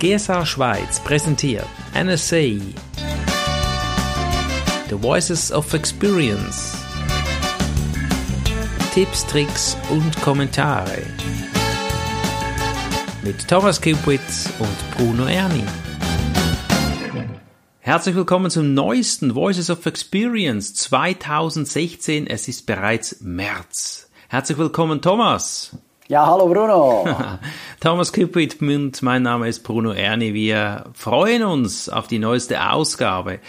GSA 0.00 0.46
Schweiz 0.46 1.00
präsentiert 1.00 1.66
NSA 1.92 2.60
The 4.88 4.94
Voices 4.94 5.50
of 5.50 5.74
Experience 5.74 6.76
Tipps, 8.94 9.26
Tricks 9.26 9.76
und 9.90 10.22
Kommentare 10.22 11.02
mit 13.24 13.48
Thomas 13.48 13.82
Kupitz 13.82 14.48
und 14.60 14.96
Bruno 14.96 15.24
Erni. 15.24 15.64
Herzlich 17.80 18.14
willkommen 18.14 18.52
zum 18.52 18.74
neuesten 18.74 19.34
Voices 19.34 19.68
of 19.68 19.84
Experience 19.84 20.74
2016. 20.74 22.28
Es 22.28 22.46
ist 22.46 22.66
bereits 22.66 23.20
März. 23.20 24.08
Herzlich 24.28 24.58
willkommen, 24.58 25.02
Thomas. 25.02 25.76
Ja, 26.08 26.26
hallo 26.26 26.48
Bruno. 26.48 27.04
Thomas 27.80 28.14
Cupid 28.14 28.62
und 28.62 29.02
mein 29.02 29.22
Name 29.22 29.46
ist 29.46 29.62
Bruno 29.62 29.92
Erni. 29.92 30.32
Wir 30.32 30.86
freuen 30.94 31.42
uns 31.42 31.90
auf 31.90 32.06
die 32.06 32.18
neueste 32.18 32.70
Ausgabe. 32.70 33.40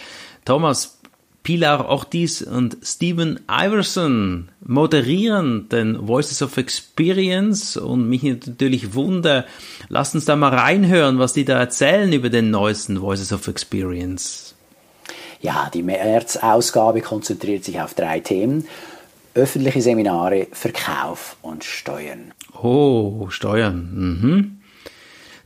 Thomas, 0.44 1.00
Pilar 1.42 1.88
Ortiz 1.88 2.42
und 2.42 2.76
Steven 2.82 3.40
Iverson 3.50 4.50
moderieren 4.60 5.70
den 5.70 6.06
Voices 6.06 6.42
of 6.42 6.58
Experience 6.58 7.78
und 7.78 8.10
mich 8.10 8.24
natürlich 8.24 8.92
wunder, 8.92 9.46
lasst 9.88 10.14
uns 10.14 10.26
da 10.26 10.36
mal 10.36 10.54
reinhören, 10.54 11.18
was 11.18 11.32
die 11.32 11.46
da 11.46 11.58
erzählen 11.58 12.12
über 12.12 12.28
den 12.28 12.50
neuesten 12.50 13.00
Voices 13.00 13.32
of 13.32 13.48
Experience. 13.48 14.54
Ja, 15.40 15.70
die 15.72 15.82
März-Ausgabe 15.82 17.00
konzentriert 17.00 17.64
sich 17.64 17.80
auf 17.80 17.94
drei 17.94 18.20
Themen 18.20 18.66
öffentliche 19.34 19.82
Seminare, 19.82 20.48
Verkauf 20.52 21.36
und 21.42 21.64
Steuern. 21.64 22.32
Oh, 22.60 23.28
Steuern. 23.30 23.90
Mhm. 23.92 24.56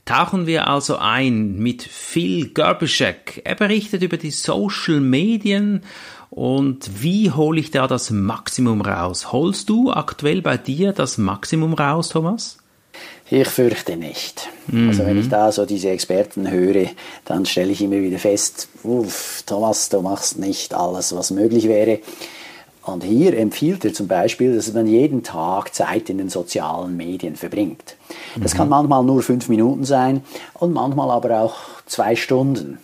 Tauchen 0.04 0.46
wir 0.46 0.68
also 0.68 0.96
ein 0.96 1.56
mit 1.56 1.82
Phil 1.82 2.52
Gerbischek. 2.52 3.40
Er 3.44 3.54
berichtet 3.54 4.02
über 4.02 4.18
die 4.18 4.30
Social 4.30 5.00
Medien 5.00 5.82
und 6.28 7.02
wie 7.02 7.30
hole 7.30 7.60
ich 7.60 7.70
da 7.70 7.86
das 7.86 8.10
Maximum 8.10 8.82
raus? 8.82 9.32
Holst 9.32 9.68
du 9.68 9.92
aktuell 9.92 10.42
bei 10.42 10.58
dir 10.58 10.92
das 10.92 11.16
Maximum 11.16 11.72
raus, 11.72 12.10
Thomas? 12.10 12.58
Ich 13.30 13.48
fürchte 13.48 13.96
nicht. 13.96 14.48
Mhm. 14.66 14.88
Also 14.88 15.06
wenn 15.06 15.18
ich 15.18 15.28
da 15.28 15.50
so 15.52 15.64
diese 15.64 15.90
Experten 15.90 16.50
höre, 16.50 16.90
dann 17.24 17.46
stelle 17.46 17.72
ich 17.72 17.80
immer 17.80 17.96
wieder 17.96 18.18
fest, 18.18 18.68
uff, 18.82 19.42
Thomas, 19.46 19.88
du 19.88 20.02
machst 20.02 20.38
nicht 20.38 20.74
alles, 20.74 21.14
was 21.16 21.30
möglich 21.30 21.68
wäre. 21.68 22.00
Und 22.84 23.02
hier 23.02 23.36
empfiehlt 23.38 23.84
er 23.84 23.94
zum 23.94 24.08
Beispiel, 24.08 24.54
dass 24.54 24.72
man 24.74 24.86
jeden 24.86 25.22
Tag 25.22 25.74
Zeit 25.74 26.10
in 26.10 26.18
den 26.18 26.28
sozialen 26.28 26.96
Medien 26.96 27.34
verbringt. 27.34 27.96
Das 28.36 28.52
mhm. 28.52 28.58
kann 28.58 28.68
manchmal 28.68 29.02
nur 29.04 29.22
fünf 29.22 29.48
Minuten 29.48 29.84
sein 29.84 30.22
und 30.54 30.72
manchmal 30.72 31.10
aber 31.10 31.40
auch 31.40 31.56
zwei 31.86 32.14
Stunden. 32.14 32.78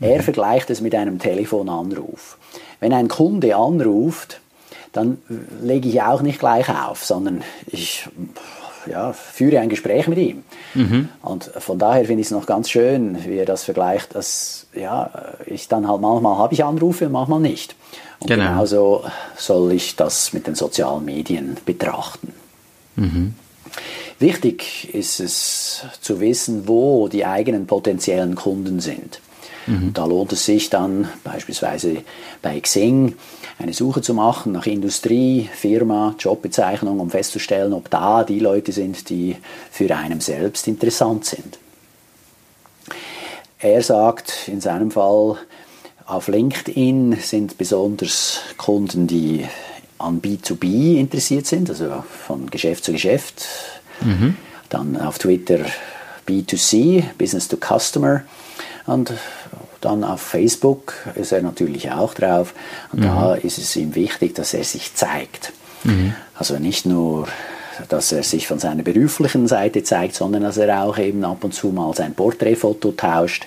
Er 0.00 0.18
mhm. 0.18 0.22
vergleicht 0.22 0.70
es 0.70 0.80
mit 0.80 0.94
einem 0.94 1.18
Telefonanruf. 1.18 2.38
Wenn 2.80 2.92
ein 2.92 3.08
Kunde 3.08 3.54
anruft, 3.56 4.40
dann 4.92 5.18
lege 5.62 5.88
ich 5.88 6.02
auch 6.02 6.22
nicht 6.22 6.40
gleich 6.40 6.68
auf, 6.68 7.04
sondern 7.04 7.42
ich 7.66 8.08
ja, 8.86 9.12
führe 9.12 9.60
ein 9.60 9.68
Gespräch 9.68 10.08
mit 10.08 10.18
ihm. 10.18 10.44
Mhm. 10.74 11.08
Und 11.22 11.44
von 11.44 11.78
daher 11.78 12.04
finde 12.04 12.20
ich 12.20 12.28
es 12.28 12.30
noch 12.30 12.46
ganz 12.46 12.70
schön, 12.70 13.18
wie 13.24 13.38
er 13.38 13.46
das 13.46 13.64
vergleicht, 13.64 14.14
dass 14.14 14.66
ja, 14.74 15.10
ich 15.46 15.68
dann 15.68 15.88
halt 15.88 16.00
manchmal 16.00 16.38
habe 16.38 16.54
ich 16.54 16.64
Anrufe, 16.64 17.08
manchmal 17.08 17.40
nicht. 17.40 17.74
Und 18.20 18.28
genau. 18.28 18.44
genauso 18.44 19.04
soll 19.36 19.72
ich 19.72 19.96
das 19.96 20.32
mit 20.32 20.46
den 20.46 20.54
sozialen 20.54 21.04
Medien 21.04 21.56
betrachten. 21.64 22.32
Mhm. 22.96 23.34
Wichtig 24.18 24.92
ist 24.92 25.20
es 25.20 25.84
zu 26.00 26.20
wissen, 26.20 26.66
wo 26.66 27.08
die 27.08 27.24
eigenen 27.24 27.66
potenziellen 27.66 28.34
Kunden 28.34 28.80
sind. 28.80 29.20
Mhm. 29.68 29.92
Da 29.92 30.06
lohnt 30.06 30.32
es 30.32 30.44
sich 30.44 30.70
dann 30.70 31.08
beispielsweise 31.22 31.98
bei 32.42 32.58
Xing 32.60 33.14
eine 33.58 33.72
Suche 33.72 34.02
zu 34.02 34.14
machen 34.14 34.52
nach 34.52 34.66
Industrie, 34.66 35.48
Firma, 35.52 36.14
Jobbezeichnung, 36.18 37.00
um 37.00 37.10
festzustellen, 37.10 37.72
ob 37.72 37.90
da 37.90 38.22
die 38.24 38.38
Leute 38.38 38.72
sind, 38.72 39.08
die 39.10 39.36
für 39.70 39.94
einen 39.96 40.20
selbst 40.20 40.68
interessant 40.68 41.24
sind. 41.24 41.58
Er 43.58 43.82
sagt 43.82 44.46
in 44.46 44.60
seinem 44.60 44.92
Fall, 44.92 45.36
auf 46.06 46.28
LinkedIn 46.28 47.18
sind 47.20 47.58
besonders 47.58 48.40
Kunden, 48.56 49.08
die 49.08 49.44
an 49.98 50.22
B2B 50.22 50.96
interessiert 50.96 51.46
sind, 51.46 51.68
also 51.68 52.04
von 52.26 52.48
Geschäft 52.50 52.84
zu 52.84 52.92
Geschäft. 52.92 53.44
Mhm. 54.00 54.36
Dann 54.68 54.96
auf 54.96 55.18
Twitter 55.18 55.58
B2C, 56.26 57.02
Business 57.18 57.48
to 57.48 57.56
Customer. 57.56 58.22
Und 58.86 59.12
dann 59.80 60.04
auf 60.04 60.20
Facebook 60.20 60.94
ist 61.14 61.32
er 61.32 61.42
natürlich 61.42 61.90
auch 61.90 62.14
drauf. 62.14 62.54
Und 62.92 63.00
mhm. 63.00 63.04
da 63.04 63.34
ist 63.34 63.58
es 63.58 63.76
ihm 63.76 63.94
wichtig, 63.94 64.34
dass 64.34 64.54
er 64.54 64.64
sich 64.64 64.94
zeigt. 64.94 65.52
Mhm. 65.84 66.14
Also 66.34 66.58
nicht 66.58 66.86
nur, 66.86 67.28
dass 67.88 68.12
er 68.12 68.22
sich 68.22 68.46
von 68.46 68.58
seiner 68.58 68.82
beruflichen 68.82 69.46
Seite 69.46 69.82
zeigt, 69.82 70.14
sondern 70.14 70.42
dass 70.42 70.56
er 70.56 70.82
auch 70.82 70.98
eben 70.98 71.24
ab 71.24 71.44
und 71.44 71.54
zu 71.54 71.68
mal 71.68 71.94
sein 71.94 72.14
Porträtfoto 72.14 72.92
tauscht 72.92 73.46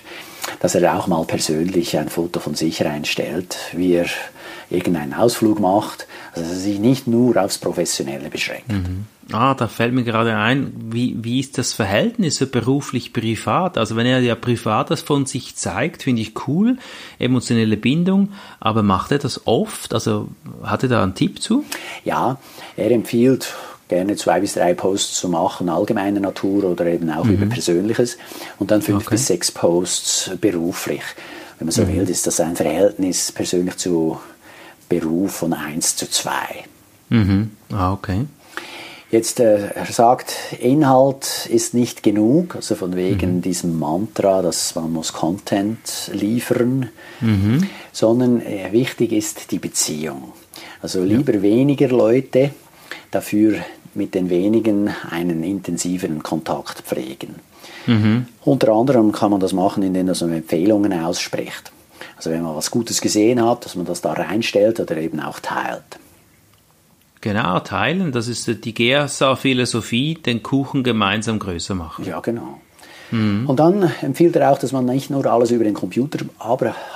dass 0.60 0.74
er 0.74 0.96
auch 0.96 1.06
mal 1.06 1.24
persönlich 1.24 1.96
ein 1.96 2.08
Foto 2.08 2.40
von 2.40 2.54
sich 2.54 2.84
reinstellt, 2.84 3.56
wie 3.72 3.94
er 3.94 4.06
irgendeinen 4.72 5.14
Ausflug 5.14 5.60
macht, 5.60 6.06
also 6.32 6.48
dass 6.48 6.58
er 6.58 6.62
sich 6.62 6.78
nicht 6.78 7.06
nur 7.06 7.36
aufs 7.36 7.58
Professionelle 7.58 8.28
beschränkt. 8.30 8.72
Mhm. 8.72 9.06
Ah, 9.30 9.54
da 9.54 9.68
fällt 9.68 9.94
mir 9.94 10.02
gerade 10.02 10.36
ein, 10.36 10.72
wie, 10.90 11.16
wie 11.22 11.40
ist 11.40 11.56
das 11.56 11.72
Verhältnis 11.72 12.36
so 12.36 12.46
beruflich-privat? 12.46 13.78
Also 13.78 13.96
wenn 13.96 14.06
er 14.06 14.20
ja 14.20 14.34
privat 14.34 14.90
das 14.90 15.00
von 15.00 15.26
sich 15.26 15.56
zeigt, 15.56 16.02
finde 16.02 16.22
ich 16.22 16.48
cool, 16.48 16.76
emotionelle 17.18 17.76
Bindung, 17.76 18.30
aber 18.60 18.82
macht 18.82 19.12
er 19.12 19.18
das 19.18 19.46
oft? 19.46 19.94
Also 19.94 20.28
hat 20.62 20.82
er 20.82 20.88
da 20.88 21.02
einen 21.02 21.14
Tipp 21.14 21.40
zu? 21.40 21.64
Ja, 22.04 22.38
er 22.76 22.90
empfiehlt 22.90 23.54
gerne 23.88 24.16
zwei 24.16 24.40
bis 24.40 24.54
drei 24.54 24.74
Posts 24.74 25.20
zu 25.20 25.28
machen, 25.28 25.68
allgemeiner 25.68 26.20
Natur 26.20 26.64
oder 26.64 26.86
eben 26.86 27.10
auch 27.10 27.24
mhm. 27.24 27.34
über 27.34 27.46
Persönliches 27.46 28.18
und 28.58 28.70
dann 28.70 28.82
fünf 28.82 29.06
okay. 29.06 29.14
bis 29.14 29.26
sechs 29.26 29.52
Posts 29.52 30.32
beruflich. 30.40 31.02
Wenn 31.58 31.66
man 31.66 31.72
so 31.72 31.82
mhm. 31.82 31.96
will, 31.96 32.10
ist 32.10 32.26
das 32.26 32.40
ein 32.40 32.56
Verhältnis 32.56 33.30
persönlich 33.30 33.76
zu 33.76 34.18
Beruf 34.92 35.32
von 35.36 35.54
1 35.54 35.96
zu 35.96 36.10
2. 36.10 36.32
Mhm. 37.08 37.50
Ah, 37.72 37.94
okay. 37.94 38.26
Jetzt, 39.10 39.40
äh, 39.40 39.68
er 39.68 39.86
sagt, 39.86 40.34
Inhalt 40.60 41.46
ist 41.50 41.72
nicht 41.72 42.02
genug, 42.02 42.56
also 42.56 42.74
von 42.74 42.94
wegen 42.94 43.36
mhm. 43.36 43.42
diesem 43.42 43.78
Mantra, 43.78 44.42
dass 44.42 44.74
man 44.74 44.92
muss 44.92 45.14
Content 45.14 46.10
liefern, 46.12 46.90
mhm. 47.22 47.68
sondern 47.92 48.42
äh, 48.42 48.70
wichtig 48.72 49.12
ist 49.12 49.50
die 49.50 49.58
Beziehung. 49.58 50.32
Also 50.82 51.02
lieber 51.02 51.34
ja. 51.34 51.42
weniger 51.42 51.88
Leute, 51.88 52.50
dafür 53.10 53.56
mit 53.94 54.14
den 54.14 54.28
wenigen 54.28 54.90
einen 55.10 55.42
intensiveren 55.42 56.22
Kontakt 56.22 56.80
pflegen. 56.82 57.36
Mhm. 57.86 58.26
Unter 58.44 58.72
anderem 58.72 59.12
kann 59.12 59.30
man 59.30 59.40
das 59.40 59.54
machen, 59.54 59.82
indem 59.82 60.06
man 60.06 60.32
Empfehlungen 60.32 60.92
ausspricht. 60.92 61.72
Also 62.22 62.30
wenn 62.30 62.42
man 62.42 62.54
was 62.54 62.70
Gutes 62.70 63.00
gesehen 63.00 63.44
hat, 63.44 63.64
dass 63.64 63.74
man 63.74 63.84
das 63.84 64.00
da 64.00 64.12
reinstellt 64.12 64.78
oder 64.78 64.96
eben 64.96 65.18
auch 65.18 65.40
teilt. 65.40 65.82
Genau, 67.20 67.58
teilen, 67.58 68.12
das 68.12 68.28
ist 68.28 68.64
die 68.64 68.72
GSA-Philosophie, 68.72 70.14
den 70.14 70.40
Kuchen 70.40 70.84
gemeinsam 70.84 71.40
größer 71.40 71.74
machen. 71.74 72.04
Ja, 72.04 72.20
genau. 72.20 72.60
Mhm. 73.10 73.48
Und 73.48 73.58
dann 73.58 73.90
empfiehlt 74.02 74.36
er 74.36 74.52
auch, 74.52 74.58
dass 74.58 74.70
man 74.70 74.84
nicht 74.84 75.10
nur 75.10 75.26
alles 75.26 75.50
über 75.50 75.64
den 75.64 75.74
Computer 75.74 76.24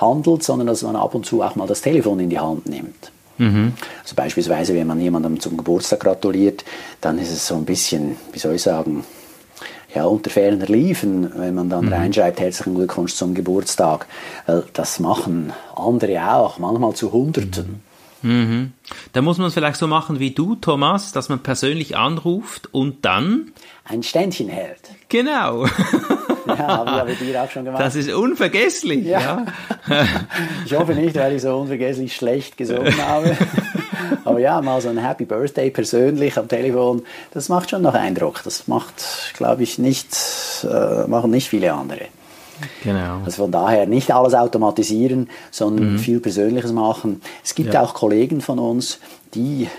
handelt, 0.01 0.45
sondern 0.45 0.69
dass 0.69 0.83
man 0.83 0.95
ab 0.95 1.17
und 1.17 1.27
zu 1.27 1.43
auch 1.43 1.57
mal 1.57 1.67
das 1.67 1.83
Telefon 1.83 2.21
in 2.21 2.31
die 2.31 2.39
Hand 2.39 2.69
nimmt. 2.69 3.11
Mhm. 3.39 3.73
Also 4.05 4.15
beispielsweise, 4.15 4.75
wenn 4.75 4.87
man 4.87 5.01
jemandem 5.01 5.41
zum 5.41 5.57
Geburtstag 5.57 5.99
gratuliert, 6.01 6.65
dann 7.01 7.19
ist 7.19 7.33
es 7.33 7.49
so 7.49 7.57
ein 7.57 7.65
bisschen, 7.65 8.15
wie 8.31 8.39
soll 8.39 8.55
ich 8.55 8.63
sagen, 8.63 9.05
ja, 9.97 10.05
unter 10.05 10.31
ferner 10.31 10.67
Liefen, 10.67 11.33
wenn 11.37 11.55
man 11.55 11.71
dann 11.71 11.87
mhm. 11.87 11.93
reinschreibt, 11.93 12.39
herzlichen 12.39 12.75
Glückwunsch 12.75 13.15
zum 13.15 13.35
Geburtstag. 13.35 14.07
Das 14.75 15.01
machen 15.01 15.53
andere 15.75 16.35
auch, 16.35 16.59
manchmal 16.59 16.95
zu 16.95 17.13
Hunderten. 17.13 17.81
Mhm. 18.21 18.73
Da 19.13 19.23
muss 19.23 19.39
man 19.39 19.49
es 19.49 19.55
vielleicht 19.55 19.79
so 19.79 19.87
machen 19.87 20.19
wie 20.19 20.33
du, 20.33 20.55
Thomas, 20.57 21.13
dass 21.13 21.29
man 21.29 21.41
persönlich 21.43 21.97
anruft 21.97 22.73
und 22.75 23.05
dann 23.05 23.53
ein 23.85 24.03
Ständchen 24.03 24.49
hält. 24.49 24.83
Genau. 25.09 25.67
Ja, 26.47 26.87
habe 26.87 27.11
ich 27.11 27.19
dir 27.19 27.43
auch 27.43 27.51
schon 27.51 27.65
gemacht. 27.65 27.83
Das 27.83 27.97
ist 27.97 28.09
unvergesslich. 28.09 29.05
Ja. 29.05 29.47
ja. 29.89 30.07
ich 30.65 30.73
hoffe 30.75 30.95
nicht, 30.95 31.17
weil 31.17 31.35
ich 31.35 31.43
so 31.43 31.57
unvergesslich 31.57 32.15
schlecht 32.15 32.57
gesungen 32.57 32.97
habe. 33.05 33.37
Aber 34.37 34.43
ja, 34.43 34.61
mal 34.61 34.83
so 34.83 34.91
ein 34.91 34.99
Happy 34.99 35.25
Birthday 35.25 35.71
persönlich 35.71 36.37
am 36.37 36.47
Telefon, 36.47 37.05
das 37.33 37.49
macht 37.49 37.71
schon 37.71 37.81
noch 37.81 37.95
Eindruck. 37.95 38.43
Das 38.45 38.69
macht, 38.69 39.33
glaube 39.35 39.63
ich, 39.63 39.79
nicht, 39.79 40.15
äh, 40.63 41.07
machen 41.07 41.31
nicht 41.31 41.49
viele 41.49 41.73
andere. 41.73 42.09
Genau. 42.85 43.23
Also 43.25 43.45
von 43.45 43.51
daher 43.51 43.87
nicht 43.87 44.13
alles 44.13 44.35
automatisieren, 44.35 45.31
sondern 45.51 45.95
mhm. 45.95 45.99
viel 45.99 46.21
Persönliches 46.21 46.73
machen. 46.73 47.23
Es 47.43 47.55
gibt 47.55 47.73
ja. 47.73 47.81
auch 47.81 47.95
Kollegen 47.95 48.43
von 48.43 48.59
uns, 48.59 48.99
die 49.33 49.71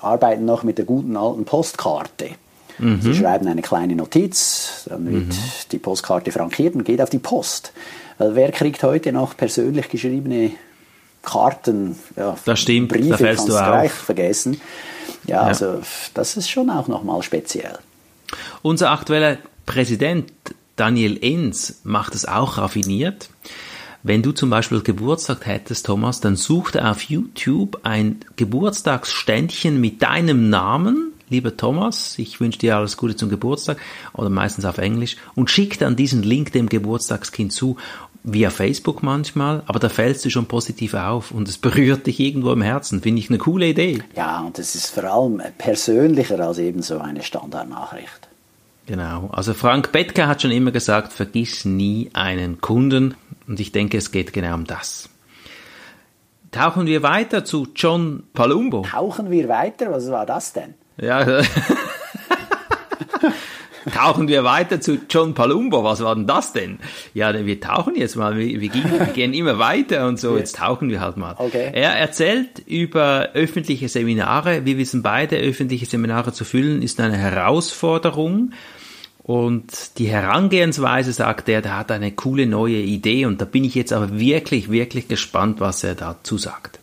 arbeiten 0.00 0.46
noch 0.46 0.62
mit 0.62 0.78
der 0.78 0.86
guten 0.86 1.14
alten 1.18 1.44
Postkarte. 1.44 2.30
Mhm. 2.78 3.02
Sie 3.02 3.14
schreiben 3.14 3.48
eine 3.48 3.60
kleine 3.60 3.96
Notiz, 3.96 4.86
dann 4.88 5.12
wird 5.12 5.26
mhm. 5.26 5.38
die 5.72 5.78
Postkarte 5.78 6.32
frankiert 6.32 6.74
und 6.74 6.84
geht 6.84 7.02
auf 7.02 7.10
die 7.10 7.18
Post. 7.18 7.74
Wer 8.16 8.50
kriegt 8.50 8.82
heute 8.82 9.12
noch 9.12 9.36
persönlich 9.36 9.90
geschriebene 9.90 10.52
Karten, 11.22 11.96
ja, 12.16 12.36
das 12.44 12.60
stimmt, 12.60 12.88
Briefe, 12.88 13.10
da 13.10 13.16
fällst 13.16 13.48
du 13.48 13.52
gleich 13.52 13.92
vergessen. 13.92 14.60
Ja, 15.26 15.36
ja, 15.36 15.42
also 15.42 15.80
das 16.14 16.36
ist 16.36 16.48
schon 16.48 16.70
auch 16.70 16.88
nochmal 16.88 17.22
speziell. 17.22 17.78
Unser 18.62 18.90
aktueller 18.90 19.38
Präsident 19.66 20.32
Daniel 20.76 21.18
Enz 21.22 21.80
macht 21.84 22.14
es 22.14 22.24
auch 22.24 22.56
raffiniert. 22.56 23.28
Wenn 24.02 24.22
du 24.22 24.32
zum 24.32 24.48
Beispiel 24.48 24.80
Geburtstag 24.80 25.44
hättest, 25.44 25.84
Thomas, 25.84 26.20
dann 26.20 26.36
such 26.36 26.70
dir 26.70 26.90
auf 26.90 27.02
YouTube 27.02 27.80
ein 27.82 28.20
Geburtstagsständchen 28.36 29.78
mit 29.78 30.00
deinem 30.00 30.48
Namen, 30.48 31.12
lieber 31.28 31.54
Thomas, 31.54 32.18
ich 32.18 32.40
wünsche 32.40 32.58
dir 32.58 32.78
alles 32.78 32.96
Gute 32.96 33.14
zum 33.14 33.28
Geburtstag, 33.28 33.78
oder 34.14 34.30
meistens 34.30 34.64
auf 34.64 34.78
Englisch, 34.78 35.16
und 35.34 35.50
schick 35.50 35.78
dann 35.78 35.96
diesen 35.96 36.22
Link 36.22 36.52
dem 36.52 36.70
Geburtstagskind 36.70 37.52
zu 37.52 37.76
via 38.22 38.50
Facebook 38.50 39.02
manchmal, 39.02 39.62
aber 39.66 39.78
da 39.78 39.88
fällst 39.88 40.24
du 40.24 40.30
schon 40.30 40.46
positiv 40.46 40.94
auf 40.94 41.30
und 41.30 41.48
es 41.48 41.58
berührt 41.58 42.06
dich 42.06 42.20
irgendwo 42.20 42.52
im 42.52 42.62
Herzen. 42.62 43.00
Finde 43.00 43.20
ich 43.20 43.30
eine 43.30 43.38
coole 43.38 43.68
Idee. 43.68 44.02
Ja, 44.16 44.40
und 44.40 44.58
das 44.58 44.74
ist 44.74 44.90
vor 44.90 45.04
allem 45.04 45.42
persönlicher 45.58 46.38
als 46.40 46.58
eben 46.58 46.82
so 46.82 46.98
eine 46.98 47.22
Standardnachricht. 47.22 48.28
Genau. 48.86 49.30
Also 49.32 49.54
Frank 49.54 49.92
Bettke 49.92 50.26
hat 50.26 50.42
schon 50.42 50.50
immer 50.50 50.72
gesagt, 50.72 51.12
vergiss 51.12 51.64
nie 51.64 52.10
einen 52.12 52.60
Kunden. 52.60 53.14
Und 53.46 53.60
ich 53.60 53.72
denke, 53.72 53.98
es 53.98 54.10
geht 54.10 54.32
genau 54.32 54.54
um 54.54 54.64
das. 54.64 55.08
Tauchen 56.50 56.86
wir 56.86 57.02
weiter 57.02 57.44
zu 57.44 57.68
John 57.76 58.24
Palumbo. 58.34 58.82
Tauchen 58.82 59.30
wir 59.30 59.48
weiter? 59.48 59.92
Was 59.92 60.10
war 60.10 60.26
das 60.26 60.52
denn? 60.52 60.74
Ja, 61.00 61.24
tauchen 63.94 64.28
wir 64.28 64.44
weiter 64.44 64.80
zu 64.80 64.98
John 65.08 65.34
Palumbo. 65.34 65.84
Was 65.84 66.02
war 66.02 66.14
denn 66.14 66.26
das 66.26 66.52
denn? 66.52 66.78
Ja, 67.14 67.32
wir 67.46 67.60
tauchen 67.60 67.96
jetzt 67.96 68.16
mal. 68.16 68.36
Wir, 68.36 68.60
wir, 68.60 68.68
gehen, 68.68 68.90
wir 68.90 69.06
gehen, 69.06 69.32
immer 69.32 69.58
weiter 69.58 70.06
und 70.06 70.18
so. 70.18 70.36
Jetzt 70.36 70.56
tauchen 70.56 70.90
wir 70.90 71.00
halt 71.00 71.16
mal. 71.16 71.34
Okay. 71.38 71.70
Er 71.72 71.92
erzählt 71.92 72.60
über 72.66 73.30
öffentliche 73.34 73.88
Seminare. 73.88 74.64
Wir 74.64 74.78
wissen 74.78 75.02
beide, 75.02 75.36
öffentliche 75.36 75.86
Seminare 75.86 76.32
zu 76.32 76.44
füllen 76.44 76.82
ist 76.82 77.00
eine 77.00 77.16
Herausforderung. 77.16 78.52
Und 79.22 79.98
die 79.98 80.08
Herangehensweise, 80.08 81.12
sagt 81.12 81.48
er, 81.48 81.62
der 81.62 81.78
hat 81.78 81.92
eine 81.92 82.12
coole 82.12 82.46
neue 82.46 82.78
Idee. 82.78 83.26
Und 83.26 83.40
da 83.40 83.44
bin 83.44 83.64
ich 83.64 83.74
jetzt 83.74 83.92
aber 83.92 84.18
wirklich, 84.18 84.70
wirklich 84.70 85.08
gespannt, 85.08 85.60
was 85.60 85.84
er 85.84 85.94
dazu 85.94 86.38
sagt. 86.38 86.80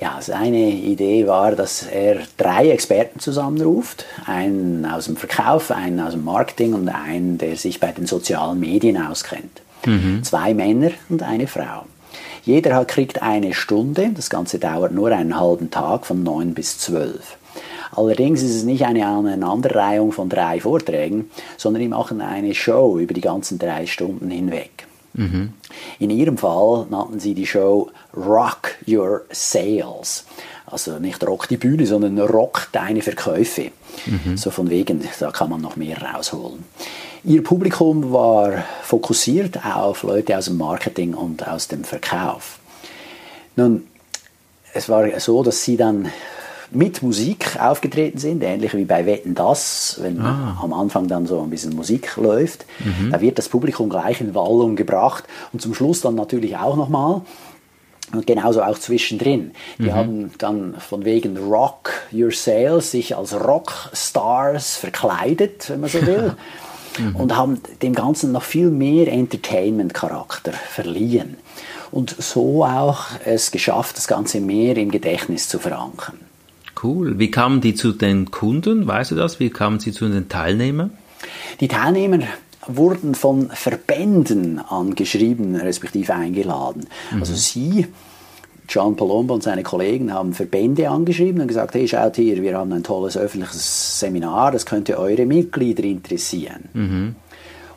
Ja, 0.00 0.18
seine 0.20 0.70
Idee 0.70 1.26
war, 1.26 1.52
dass 1.52 1.84
er 1.84 2.18
drei 2.36 2.70
Experten 2.70 3.20
zusammenruft. 3.20 4.04
Einen 4.26 4.84
aus 4.86 5.06
dem 5.06 5.16
Verkauf, 5.16 5.70
einen 5.70 6.00
aus 6.00 6.12
dem 6.12 6.24
Marketing 6.24 6.74
und 6.74 6.88
einen, 6.88 7.38
der 7.38 7.56
sich 7.56 7.80
bei 7.80 7.92
den 7.92 8.06
sozialen 8.06 8.58
Medien 8.58 9.00
auskennt. 9.00 9.62
Mhm. 9.86 10.24
Zwei 10.24 10.54
Männer 10.54 10.90
und 11.08 11.22
eine 11.22 11.46
Frau. 11.46 11.86
Jeder 12.44 12.84
kriegt 12.84 13.22
eine 13.22 13.54
Stunde. 13.54 14.10
Das 14.14 14.30
Ganze 14.30 14.58
dauert 14.58 14.92
nur 14.92 15.10
einen 15.10 15.38
halben 15.38 15.70
Tag 15.70 16.06
von 16.06 16.22
neun 16.22 16.54
bis 16.54 16.78
zwölf. 16.78 17.36
Allerdings 17.92 18.42
ist 18.42 18.56
es 18.56 18.64
nicht 18.64 18.84
eine 18.84 19.06
Aneinanderreihung 19.06 20.10
von 20.12 20.28
drei 20.28 20.60
Vorträgen, 20.60 21.30
sondern 21.56 21.80
die 21.82 21.88
machen 21.88 22.20
eine 22.20 22.54
Show 22.54 22.98
über 22.98 23.14
die 23.14 23.20
ganzen 23.20 23.58
drei 23.58 23.86
Stunden 23.86 24.30
hinweg. 24.30 24.86
Mhm. 25.14 25.52
In 25.98 26.10
ihrem 26.10 26.36
Fall 26.36 26.86
nannten 26.90 27.20
sie 27.20 27.34
die 27.34 27.46
Show 27.46 27.90
Rock 28.14 28.74
Your 28.86 29.22
Sales. 29.30 30.24
Also 30.66 30.98
nicht 30.98 31.24
Rock 31.26 31.48
die 31.48 31.56
Bühne, 31.56 31.86
sondern 31.86 32.18
Rock 32.18 32.68
deine 32.72 33.00
Verkäufe. 33.00 33.70
Mhm. 34.06 34.36
So 34.36 34.50
von 34.50 34.70
wegen, 34.70 35.02
da 35.20 35.30
kann 35.30 35.50
man 35.50 35.60
noch 35.60 35.76
mehr 35.76 36.00
rausholen. 36.02 36.64
Ihr 37.22 37.42
Publikum 37.42 38.12
war 38.12 38.64
fokussiert 38.82 39.64
auf 39.64 40.02
Leute 40.02 40.36
aus 40.36 40.46
dem 40.46 40.58
Marketing 40.58 41.14
und 41.14 41.46
aus 41.46 41.68
dem 41.68 41.84
Verkauf. 41.84 42.58
Nun, 43.56 43.84
es 44.74 44.88
war 44.88 45.08
so, 45.20 45.42
dass 45.42 45.64
sie 45.64 45.76
dann 45.76 46.10
mit 46.74 47.02
Musik 47.02 47.58
aufgetreten 47.60 48.18
sind, 48.18 48.42
ähnlich 48.42 48.74
wie 48.74 48.84
bei 48.84 49.06
Wetten 49.06 49.34
das, 49.34 49.98
wenn 50.00 50.20
ah. 50.20 50.58
am 50.62 50.72
Anfang 50.72 51.08
dann 51.08 51.26
so 51.26 51.40
ein 51.40 51.50
bisschen 51.50 51.74
Musik 51.74 52.16
läuft. 52.16 52.66
Mhm. 52.80 53.10
Da 53.10 53.20
wird 53.20 53.38
das 53.38 53.48
Publikum 53.48 53.88
gleich 53.88 54.20
in 54.20 54.34
Wallung 54.34 54.76
gebracht 54.76 55.24
und 55.52 55.60
zum 55.60 55.74
Schluss 55.74 56.00
dann 56.00 56.14
natürlich 56.14 56.56
auch 56.56 56.76
nochmal. 56.76 57.22
Und 58.12 58.26
genauso 58.26 58.62
auch 58.62 58.78
zwischendrin. 58.78 59.52
Die 59.78 59.84
mhm. 59.84 59.94
haben 59.94 60.32
dann 60.38 60.74
von 60.78 61.04
wegen 61.04 61.36
Rock 61.36 61.90
Your 62.12 62.30
Sales 62.30 62.90
sich 62.90 63.16
als 63.16 63.34
Rockstars 63.34 64.76
verkleidet, 64.76 65.68
wenn 65.70 65.80
man 65.80 65.90
so 65.90 66.00
will. 66.06 66.36
mhm. 66.98 67.16
Und 67.16 67.36
haben 67.36 67.60
dem 67.82 67.94
Ganzen 67.94 68.32
noch 68.32 68.42
viel 68.42 68.70
mehr 68.70 69.08
Entertainment-Charakter 69.08 70.52
verliehen. 70.52 71.36
Und 71.90 72.10
so 72.18 72.64
auch 72.64 73.04
es 73.24 73.50
geschafft, 73.50 73.96
das 73.96 74.08
Ganze 74.08 74.40
mehr 74.40 74.76
im 74.76 74.90
Gedächtnis 74.90 75.48
zu 75.48 75.58
verankern. 75.58 76.18
Cool. 76.84 77.18
Wie 77.18 77.30
kamen 77.30 77.62
die 77.62 77.74
zu 77.74 77.92
den 77.92 78.30
Kunden? 78.30 78.86
Weißt 78.86 79.10
du 79.10 79.14
das? 79.14 79.40
Wie 79.40 79.48
kamen 79.48 79.80
sie 79.80 79.92
zu 79.92 80.06
den 80.06 80.28
Teilnehmern? 80.28 80.92
Die 81.60 81.68
Teilnehmer 81.68 82.18
wurden 82.66 83.14
von 83.14 83.48
Verbänden 83.50 84.58
angeschrieben, 84.58 85.56
respektive 85.56 86.14
eingeladen. 86.14 86.86
Mhm. 87.10 87.20
Also 87.20 87.34
sie, 87.34 87.86
John 88.68 88.96
Palombo 88.96 89.34
und 89.34 89.42
seine 89.42 89.62
Kollegen 89.62 90.12
haben 90.12 90.34
Verbände 90.34 90.90
angeschrieben 90.90 91.40
und 91.40 91.48
gesagt, 91.48 91.74
hey, 91.74 91.88
schaut 91.88 92.16
hier, 92.16 92.42
wir 92.42 92.58
haben 92.58 92.72
ein 92.72 92.82
tolles 92.82 93.16
öffentliches 93.16 94.00
Seminar, 94.00 94.52
das 94.52 94.66
könnte 94.66 94.98
eure 94.98 95.24
Mitglieder 95.24 95.84
interessieren. 95.84 96.68
Mhm. 96.74 97.16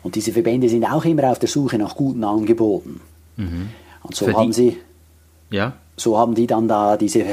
Und 0.02 0.14
diese 0.14 0.32
Verbände 0.32 0.68
sind 0.68 0.84
auch 0.84 1.04
immer 1.04 1.30
auf 1.30 1.38
der 1.38 1.48
Suche 1.48 1.78
nach 1.78 1.96
guten 1.96 2.24
Angeboten. 2.24 3.00
Mhm. 3.36 3.70
Und 4.02 4.14
so 4.14 4.32
haben 4.32 4.52
sie, 4.52 4.76
ja? 5.50 5.74
so 5.96 6.18
haben 6.18 6.34
die 6.34 6.46
dann 6.46 6.68
da 6.68 6.96
diese 6.96 7.24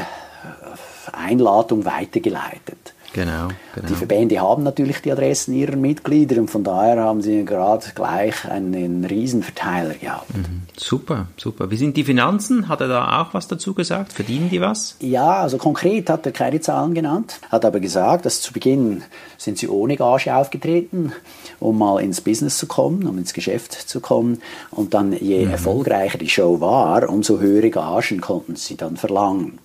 Einladung 1.13 1.85
weitergeleitet. 1.85 2.95
Genau, 3.15 3.47
genau. 3.73 3.87
Die 3.87 3.95
Verbände 3.95 4.41
haben 4.41 4.63
natürlich 4.63 5.01
die 5.01 5.09
Adressen 5.09 5.53
ihrer 5.53 5.77
Mitglieder 5.77 6.37
und 6.41 6.49
von 6.49 6.65
daher 6.65 6.97
haben 6.97 7.21
sie 7.21 7.45
gerade 7.45 7.85
gleich 7.95 8.43
einen 8.43 9.05
Riesenverteiler 9.05 9.93
gehabt. 9.93 10.35
Mhm. 10.35 10.63
Super, 10.75 11.27
super. 11.37 11.71
Wie 11.71 11.77
sind 11.77 11.95
die 11.95 12.03
Finanzen? 12.03 12.67
Hat 12.67 12.81
er 12.81 12.89
da 12.89 13.21
auch 13.21 13.33
was 13.33 13.47
dazu 13.47 13.73
gesagt? 13.73 14.11
Verdienen 14.11 14.49
die 14.49 14.59
was? 14.59 14.97
Ja, 14.99 15.35
also 15.35 15.57
konkret 15.57 16.09
hat 16.09 16.25
er 16.25 16.33
keine 16.33 16.59
Zahlen 16.59 16.93
genannt, 16.93 17.39
hat 17.49 17.63
aber 17.63 17.79
gesagt, 17.79 18.25
dass 18.25 18.41
zu 18.41 18.51
Beginn 18.51 19.01
sind 19.37 19.59
sie 19.59 19.69
ohne 19.69 19.95
Gage 19.95 20.35
aufgetreten, 20.35 21.13
um 21.61 21.77
mal 21.77 21.99
ins 21.99 22.19
Business 22.19 22.57
zu 22.57 22.67
kommen, 22.67 23.07
um 23.07 23.17
ins 23.17 23.33
Geschäft 23.33 23.71
zu 23.71 24.01
kommen. 24.01 24.41
Und 24.71 24.93
dann, 24.93 25.13
je 25.13 25.45
mhm. 25.45 25.51
erfolgreicher 25.51 26.17
die 26.17 26.29
Show 26.29 26.59
war, 26.59 27.07
umso 27.07 27.39
höhere 27.39 27.69
Gagen 27.69 28.19
konnten 28.19 28.57
sie 28.57 28.75
dann 28.75 28.97
verlangen. 28.97 29.59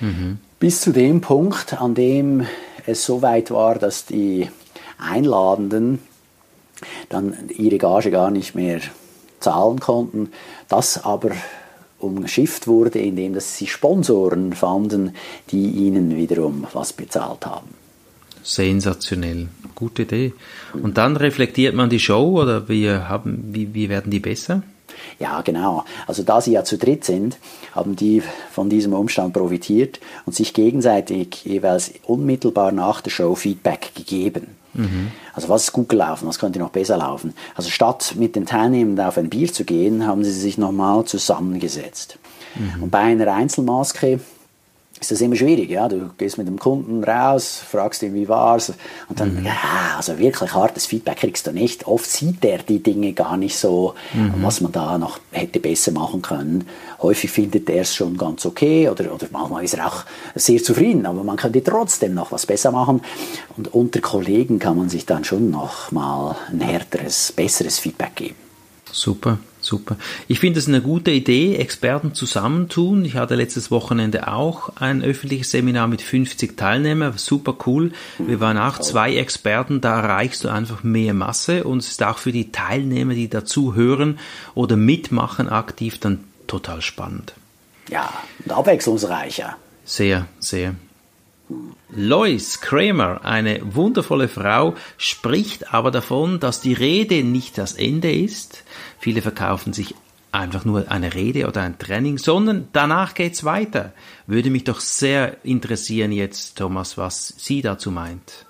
Mhm. 0.00 0.38
Bis 0.58 0.80
zu 0.80 0.92
dem 0.92 1.20
Punkt, 1.20 1.80
an 1.80 1.94
dem 1.94 2.46
es 2.86 3.04
so 3.04 3.22
weit 3.22 3.50
war, 3.50 3.78
dass 3.78 4.06
die 4.06 4.48
Einladenden 4.98 6.00
dann 7.08 7.34
ihre 7.56 7.78
Gage 7.78 8.10
gar 8.10 8.30
nicht 8.30 8.54
mehr 8.54 8.80
zahlen 9.40 9.80
konnten, 9.80 10.30
das 10.68 11.02
aber 11.04 11.32
umschifft 11.98 12.66
wurde, 12.66 12.98
indem 12.98 13.34
dass 13.34 13.56
sie 13.56 13.66
Sponsoren 13.66 14.52
fanden, 14.54 15.14
die 15.50 15.70
ihnen 15.70 16.16
wiederum 16.16 16.66
was 16.72 16.92
bezahlt 16.92 17.46
haben. 17.46 17.68
Sensationell, 18.42 19.48
gute 19.74 20.02
Idee. 20.02 20.32
Und 20.72 20.96
dann 20.96 21.16
reflektiert 21.16 21.74
man 21.74 21.90
die 21.90 22.00
Show 22.00 22.40
oder 22.40 22.68
wie, 22.68 22.90
haben, 22.90 23.50
wie, 23.52 23.74
wie 23.74 23.88
werden 23.90 24.10
die 24.10 24.20
besser? 24.20 24.62
Ja, 25.18 25.40
genau. 25.42 25.84
Also 26.06 26.22
da 26.22 26.40
sie 26.40 26.52
ja 26.52 26.64
zu 26.64 26.78
dritt 26.78 27.04
sind, 27.04 27.38
haben 27.72 27.96
die 27.96 28.22
von 28.50 28.68
diesem 28.68 28.92
Umstand 28.92 29.32
profitiert 29.32 30.00
und 30.26 30.34
sich 30.34 30.54
gegenseitig 30.54 31.44
jeweils 31.44 31.92
unmittelbar 32.06 32.72
nach 32.72 33.00
der 33.00 33.10
Show 33.10 33.34
Feedback 33.34 33.92
gegeben. 33.94 34.56
Mhm. 34.74 35.10
Also 35.32 35.48
was 35.48 35.64
ist 35.64 35.72
gut 35.72 35.88
gelaufen, 35.88 36.28
was 36.28 36.38
könnte 36.38 36.58
noch 36.58 36.70
besser 36.70 36.96
laufen. 36.96 37.34
Also 37.54 37.70
statt 37.70 38.14
mit 38.16 38.36
den 38.36 38.46
Teilnehmern 38.46 39.06
auf 39.06 39.18
ein 39.18 39.30
Bier 39.30 39.52
zu 39.52 39.64
gehen, 39.64 40.06
haben 40.06 40.24
sie 40.24 40.32
sich 40.32 40.58
nochmal 40.58 41.04
zusammengesetzt. 41.04 42.18
Mhm. 42.54 42.84
Und 42.84 42.90
bei 42.90 42.98
einer 42.98 43.32
Einzelmaske 43.32 44.20
ist 45.00 45.10
das 45.10 45.20
immer 45.22 45.34
schwierig. 45.34 45.70
Ja? 45.70 45.88
Du 45.88 46.10
gehst 46.18 46.38
mit 46.38 46.46
dem 46.46 46.58
Kunden 46.58 47.02
raus, 47.02 47.62
fragst 47.66 48.02
ihn, 48.02 48.14
wie 48.14 48.28
war's, 48.28 48.72
und 49.08 49.18
dann, 49.18 49.40
mhm. 49.40 49.46
ja, 49.46 49.96
also 49.96 50.18
wirklich 50.18 50.52
hartes 50.52 50.86
Feedback 50.86 51.18
kriegst 51.18 51.46
du 51.46 51.52
nicht. 51.52 51.86
Oft 51.86 52.08
sieht 52.08 52.44
er 52.44 52.58
die 52.58 52.82
Dinge 52.82 53.14
gar 53.14 53.36
nicht 53.36 53.56
so, 53.56 53.94
mhm. 54.12 54.34
was 54.42 54.60
man 54.60 54.72
da 54.72 54.98
noch 54.98 55.18
hätte 55.30 55.58
besser 55.58 55.92
machen 55.92 56.20
können. 56.20 56.66
Häufig 57.00 57.30
findet 57.30 57.68
er 57.70 57.82
es 57.82 57.94
schon 57.94 58.16
ganz 58.18 58.44
okay 58.44 58.88
oder, 58.88 59.14
oder 59.14 59.26
manchmal 59.30 59.64
ist 59.64 59.74
er 59.74 59.86
auch 59.86 60.04
sehr 60.34 60.62
zufrieden, 60.62 61.06
aber 61.06 61.24
man 61.24 61.36
könnte 61.36 61.64
trotzdem 61.64 62.14
noch 62.14 62.30
was 62.30 62.44
besser 62.44 62.70
machen. 62.70 63.00
Und 63.56 63.72
unter 63.72 64.00
Kollegen 64.00 64.58
kann 64.58 64.76
man 64.76 64.90
sich 64.90 65.06
dann 65.06 65.24
schon 65.24 65.50
noch 65.50 65.90
mal 65.92 66.36
ein 66.50 66.60
härteres, 66.60 67.32
besseres 67.32 67.78
Feedback 67.78 68.14
geben. 68.16 68.36
Super. 68.92 69.38
Super. 69.60 69.96
Ich 70.26 70.40
finde 70.40 70.58
es 70.58 70.68
eine 70.68 70.80
gute 70.80 71.10
Idee, 71.10 71.56
Experten 71.56 72.14
zusammentun. 72.14 73.04
Ich 73.04 73.16
hatte 73.16 73.34
letztes 73.34 73.70
Wochenende 73.70 74.28
auch 74.28 74.76
ein 74.76 75.02
öffentliches 75.02 75.50
Seminar 75.50 75.86
mit 75.86 76.02
50 76.02 76.56
Teilnehmern. 76.56 77.14
Super 77.16 77.54
cool. 77.66 77.92
Wir 78.18 78.40
waren 78.40 78.58
auch 78.58 78.78
zwei 78.78 79.16
Experten. 79.16 79.80
Da 79.80 80.00
erreichst 80.00 80.44
du 80.44 80.48
einfach 80.48 80.82
mehr 80.82 81.14
Masse 81.14 81.64
und 81.64 81.78
es 81.78 81.88
ist 81.88 82.02
auch 82.02 82.18
für 82.18 82.32
die 82.32 82.52
Teilnehmer, 82.52 83.14
die 83.14 83.28
dazu 83.28 83.74
hören 83.74 84.18
oder 84.54 84.76
mitmachen 84.76 85.48
aktiv, 85.48 85.98
dann 85.98 86.24
total 86.46 86.80
spannend. 86.80 87.34
Ja, 87.90 88.12
und 88.44 88.52
abwechslungsreicher. 88.52 89.56
Sehr, 89.84 90.26
sehr. 90.38 90.74
Lois 91.90 92.60
Kramer, 92.60 93.24
eine 93.24 93.60
wundervolle 93.74 94.28
Frau, 94.28 94.74
spricht 94.96 95.74
aber 95.74 95.90
davon, 95.90 96.38
dass 96.38 96.60
die 96.60 96.72
Rede 96.72 97.24
nicht 97.24 97.58
das 97.58 97.72
Ende 97.74 98.12
ist. 98.12 98.64
Viele 98.98 99.22
verkaufen 99.22 99.72
sich 99.72 99.94
einfach 100.32 100.64
nur 100.64 100.90
eine 100.90 101.14
Rede 101.14 101.48
oder 101.48 101.62
ein 101.62 101.78
Training, 101.78 102.18
sondern 102.18 102.68
danach 102.72 103.14
geht's 103.14 103.44
weiter. 103.44 103.92
Würde 104.26 104.50
mich 104.50 104.64
doch 104.64 104.80
sehr 104.80 105.36
interessieren 105.44 106.12
jetzt, 106.12 106.56
Thomas, 106.56 106.96
was 106.96 107.34
sie 107.38 107.62
dazu 107.62 107.90
meint. 107.90 108.46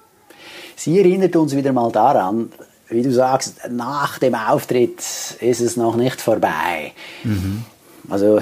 Sie 0.77 0.99
erinnert 0.99 1.37
uns 1.37 1.57
wieder 1.57 1.73
mal 1.73 1.91
daran, 1.91 2.51
wie 2.89 3.03
du 3.03 3.13
sagst, 3.13 3.61
nach 3.71 4.19
dem 4.19 4.35
Auftritt 4.35 4.99
ist 5.41 5.61
es 5.61 5.77
noch 5.77 5.97
nicht 5.97 6.21
vorbei. 6.21 6.93
Mhm. 7.25 7.65
Also, 8.09 8.41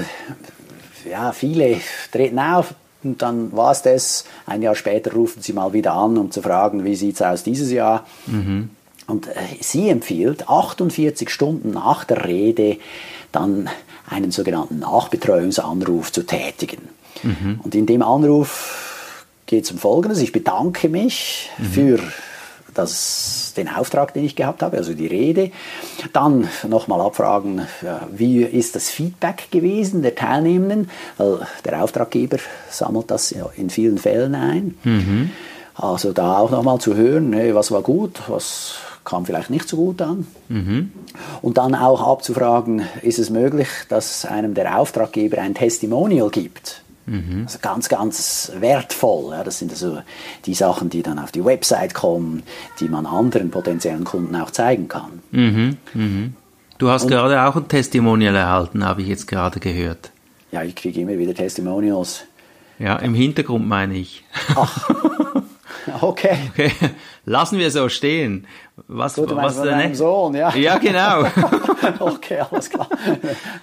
ja, 1.09 1.33
viele 1.33 1.81
treten 2.11 2.39
auf, 2.39 2.75
und 3.09 3.23
dann 3.23 3.53
war 3.53 3.73
es 3.73 3.83
das. 3.83 4.25
Ein 4.47 4.63
Jahr 4.63 4.75
später 4.75 5.13
rufen 5.13 5.43
sie 5.43 5.53
mal 5.53 5.73
wieder 5.73 5.95
an, 5.95 6.17
um 6.19 6.31
zu 6.31 6.43
fragen, 6.43 6.85
wie 6.85 6.95
sieht 6.95 7.17
es 7.17 7.23
aus 7.23 7.43
dieses 7.43 7.71
Jahr. 7.71 8.07
Mhm. 8.27 8.71
Und 9.07 9.29
äh, 9.29 9.33
sie 9.61 9.89
empfiehlt, 9.89 10.49
48 10.49 11.31
Stunden 11.31 11.71
nach 11.71 12.05
der 12.05 12.27
Rede 12.27 12.77
dann 13.33 13.69
einen 14.09 14.31
sogenannten 14.31 14.79
Nachbetreuungsanruf 14.81 16.13
zu 16.13 16.25
tätigen. 16.25 16.89
Mhm. 17.23 17.61
Und 17.63 17.75
in 17.75 17.87
dem 17.87 18.03
Anruf 18.03 19.25
geht 19.47 19.65
es 19.65 19.71
um 19.71 19.79
Folgendes. 19.79 20.21
Ich 20.21 20.33
bedanke 20.33 20.89
mich 20.89 21.51
mhm. 21.59 21.65
für 21.65 21.99
das, 22.79 23.53
den 23.57 23.69
Auftrag, 23.69 24.15
den 24.15 24.25
ich 24.25 24.37
gehabt 24.37 24.63
habe, 24.63 24.77
also 24.77 24.95
die 24.95 25.07
Rede. 25.07 25.51
Dann 26.13 26.49
nochmal 26.67 27.01
abfragen, 27.01 27.67
wie 28.13 28.43
ist 28.43 28.77
das 28.77 28.89
Feedback 28.89 29.51
gewesen 29.51 30.03
der 30.03 30.15
Teilnehmenden, 30.15 30.91
weil 31.17 31.41
der 31.65 31.83
Auftraggeber 31.83 32.39
sammelt 32.71 33.11
das 33.11 33.35
in 33.57 33.71
vielen 33.71 33.99
Fällen 33.99 34.35
ein. 34.35 34.79
Mhm. 34.85 35.31
Also 35.75 36.13
da 36.13 36.39
auch 36.39 36.51
nochmal 36.51 36.79
zu 36.79 36.95
hören, 36.97 37.35
was 37.55 37.71
war 37.71 37.83
gut, 37.83 38.23
was 38.29 38.77
kam 39.05 39.25
vielleicht 39.25 39.49
nicht 39.49 39.69
so 39.69 39.77
gut 39.77 40.03
an. 40.03 40.27
Mhm. 40.49 40.93
Und 41.41 41.57
dann 41.57 41.75
auch 41.75 42.07
abzufragen, 42.07 42.83
ist 43.03 43.19
es 43.19 43.31
möglich, 43.31 43.69
dass 43.89 44.25
einem 44.25 44.55
der 44.55 44.79
Auftraggeber 44.79 45.39
ein 45.39 45.55
Testimonial 45.55 46.31
gibt? 46.31 46.83
Mhm. 47.09 47.43
Also 47.45 47.59
ganz, 47.61 47.89
ganz 47.89 48.53
wertvoll. 48.59 49.33
Ja. 49.33 49.45
Das 49.45 49.59
sind 49.59 49.71
also 49.71 50.03
die 50.45 50.55
Sachen, 50.55 50.91
die 50.91 51.03
dann 51.03 51.19
auf 51.19 51.33
die 51.33 51.45
Website 51.45 51.95
kommen, 51.95 52.43
die 52.81 52.89
man 52.89 53.07
anderen 53.07 53.51
potenziellen 53.51 54.05
Kunden 54.05 54.37
auch 54.37 54.51
zeigen 54.51 54.89
kann. 54.89 55.23
Mhm. 55.31 55.77
Mhm. 55.95 56.35
Du 56.79 56.91
hast 56.91 57.05
Und, 57.05 57.11
gerade 57.11 57.43
auch 57.43 57.57
ein 57.57 57.67
Testimonial 57.69 58.37
erhalten, 58.37 58.85
habe 58.85 59.03
ich 59.03 59.09
jetzt 59.09 59.27
gerade 59.27 59.59
gehört. 59.59 60.13
Ja, 60.53 60.63
ich 60.63 60.75
kriege 60.77 61.01
immer 61.01 61.19
wieder 61.19 61.35
Testimonials. 61.35 62.25
Ja, 62.79 62.97
im 62.97 63.15
Hintergrund 63.15 63.67
meine 63.67 63.97
ich. 63.97 64.25
Ach. 64.55 64.89
Okay. 66.03 66.37
okay. 66.51 66.71
Lassen 67.25 67.59
wir 67.59 67.71
so 67.71 67.89
stehen. 67.89 68.47
Was, 68.87 69.15
Gut, 69.15 69.31
du 69.31 69.37
was 69.37 69.57
von 69.57 69.67
deinem 69.67 69.95
Sohn, 69.95 70.35
ja. 70.35 70.55
Ja, 70.55 70.79
genau. 70.79 71.25
okay, 71.99 72.39
alles 72.51 72.71
klar. 72.71 72.89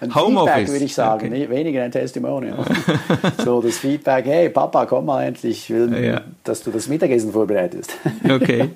Ein 0.01 0.13
Homeoffice. 0.13 0.53
Feedback 0.53 0.67
würde 0.70 0.86
ich 0.86 0.94
sagen, 0.94 1.27
okay. 1.27 1.50
weniger 1.50 1.84
ein 1.84 1.91
Testimonial. 1.91 2.58
so 3.44 3.62
das 3.62 3.77
Feedback, 3.77 4.25
hey 4.25 4.50
Papa, 4.50 4.86
komm 4.86 5.05
mal 5.05 5.24
endlich, 5.24 5.70
ich 5.70 5.70
will, 5.70 6.03
ja. 6.03 6.22
dass 6.44 6.63
du 6.63 6.72
das 6.72 6.88
Mittagessen 6.88 7.32
vorbereitest. 7.32 7.94
okay. 8.29 8.70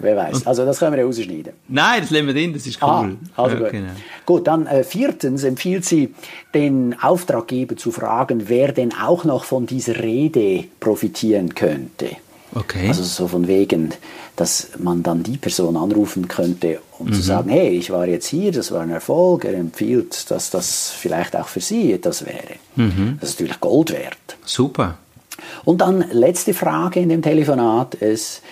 Wer 0.00 0.16
weiß. 0.16 0.46
Also 0.46 0.64
das 0.64 0.78
können 0.78 0.92
wir 0.92 1.00
ja 1.00 1.06
rausschneiden. 1.06 1.52
Nein, 1.68 2.00
das 2.02 2.10
lassen 2.10 2.26
wir 2.26 2.34
drin, 2.34 2.52
das 2.52 2.66
ist 2.66 2.82
cool. 2.82 3.16
Ah, 3.34 3.42
also 3.42 3.56
ja, 3.56 3.62
gut. 3.62 3.72
Genau. 3.72 3.90
gut, 4.26 4.46
dann 4.46 4.66
äh, 4.66 4.84
viertens 4.84 5.44
empfiehlt 5.44 5.84
sie, 5.84 6.14
den 6.54 6.96
Auftraggeber 7.00 7.76
zu 7.76 7.90
fragen, 7.90 8.48
wer 8.48 8.72
denn 8.72 8.92
auch 8.94 9.24
noch 9.24 9.44
von 9.44 9.66
dieser 9.66 10.02
Rede 10.02 10.64
profitieren 10.80 11.54
könnte. 11.54 12.10
Okay. 12.54 12.88
Also 12.88 13.02
so 13.02 13.28
von 13.28 13.46
wegen, 13.46 13.90
dass 14.36 14.68
man 14.78 15.02
dann 15.02 15.22
die 15.22 15.36
Person 15.36 15.76
anrufen 15.76 16.28
könnte, 16.28 16.80
um 16.98 17.08
mhm. 17.08 17.12
zu 17.12 17.20
sagen, 17.20 17.50
hey, 17.50 17.70
ich 17.70 17.90
war 17.90 18.06
jetzt 18.06 18.26
hier, 18.26 18.52
das 18.52 18.72
war 18.72 18.80
ein 18.80 18.90
Erfolg, 18.90 19.44
er 19.44 19.54
empfiehlt, 19.54 20.30
dass 20.30 20.50
das 20.50 20.90
vielleicht 20.90 21.36
auch 21.36 21.48
für 21.48 21.60
Sie 21.60 21.92
etwas 21.92 22.24
wäre. 22.24 22.56
Mhm. 22.76 23.18
Das 23.20 23.30
ist 23.30 23.40
natürlich 23.40 23.60
Gold 23.60 23.92
wert. 23.92 24.36
Super. 24.44 24.96
Und 25.64 25.80
dann 25.82 26.04
letzte 26.10 26.54
Frage 26.54 27.00
in 27.00 27.10
dem 27.10 27.22
Telefonat 27.22 27.94
ist 27.96 28.42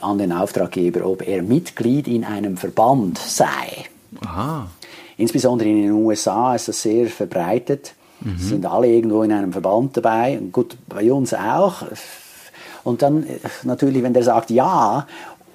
an 0.00 0.18
den 0.18 0.32
Auftraggeber, 0.32 1.06
ob 1.06 1.26
er 1.26 1.42
Mitglied 1.42 2.08
in 2.08 2.24
einem 2.24 2.56
Verband 2.56 3.18
sei. 3.18 3.86
Aha. 4.24 4.68
Insbesondere 5.16 5.68
in 5.68 5.82
den 5.82 5.92
USA 5.92 6.54
ist 6.54 6.68
das 6.68 6.82
sehr 6.82 7.06
verbreitet. 7.08 7.94
Mhm. 8.20 8.38
Sind 8.38 8.66
alle 8.66 8.88
irgendwo 8.88 9.22
in 9.22 9.32
einem 9.32 9.52
Verband 9.52 9.96
dabei. 9.96 10.40
Gut, 10.52 10.76
bei 10.88 11.12
uns 11.12 11.34
auch 11.34 11.82
und 12.86 13.02
dann 13.02 13.24
äh, 13.24 13.38
natürlich, 13.64 14.02
wenn 14.04 14.14
der 14.14 14.22
sagt 14.22 14.50
ja, 14.50 15.08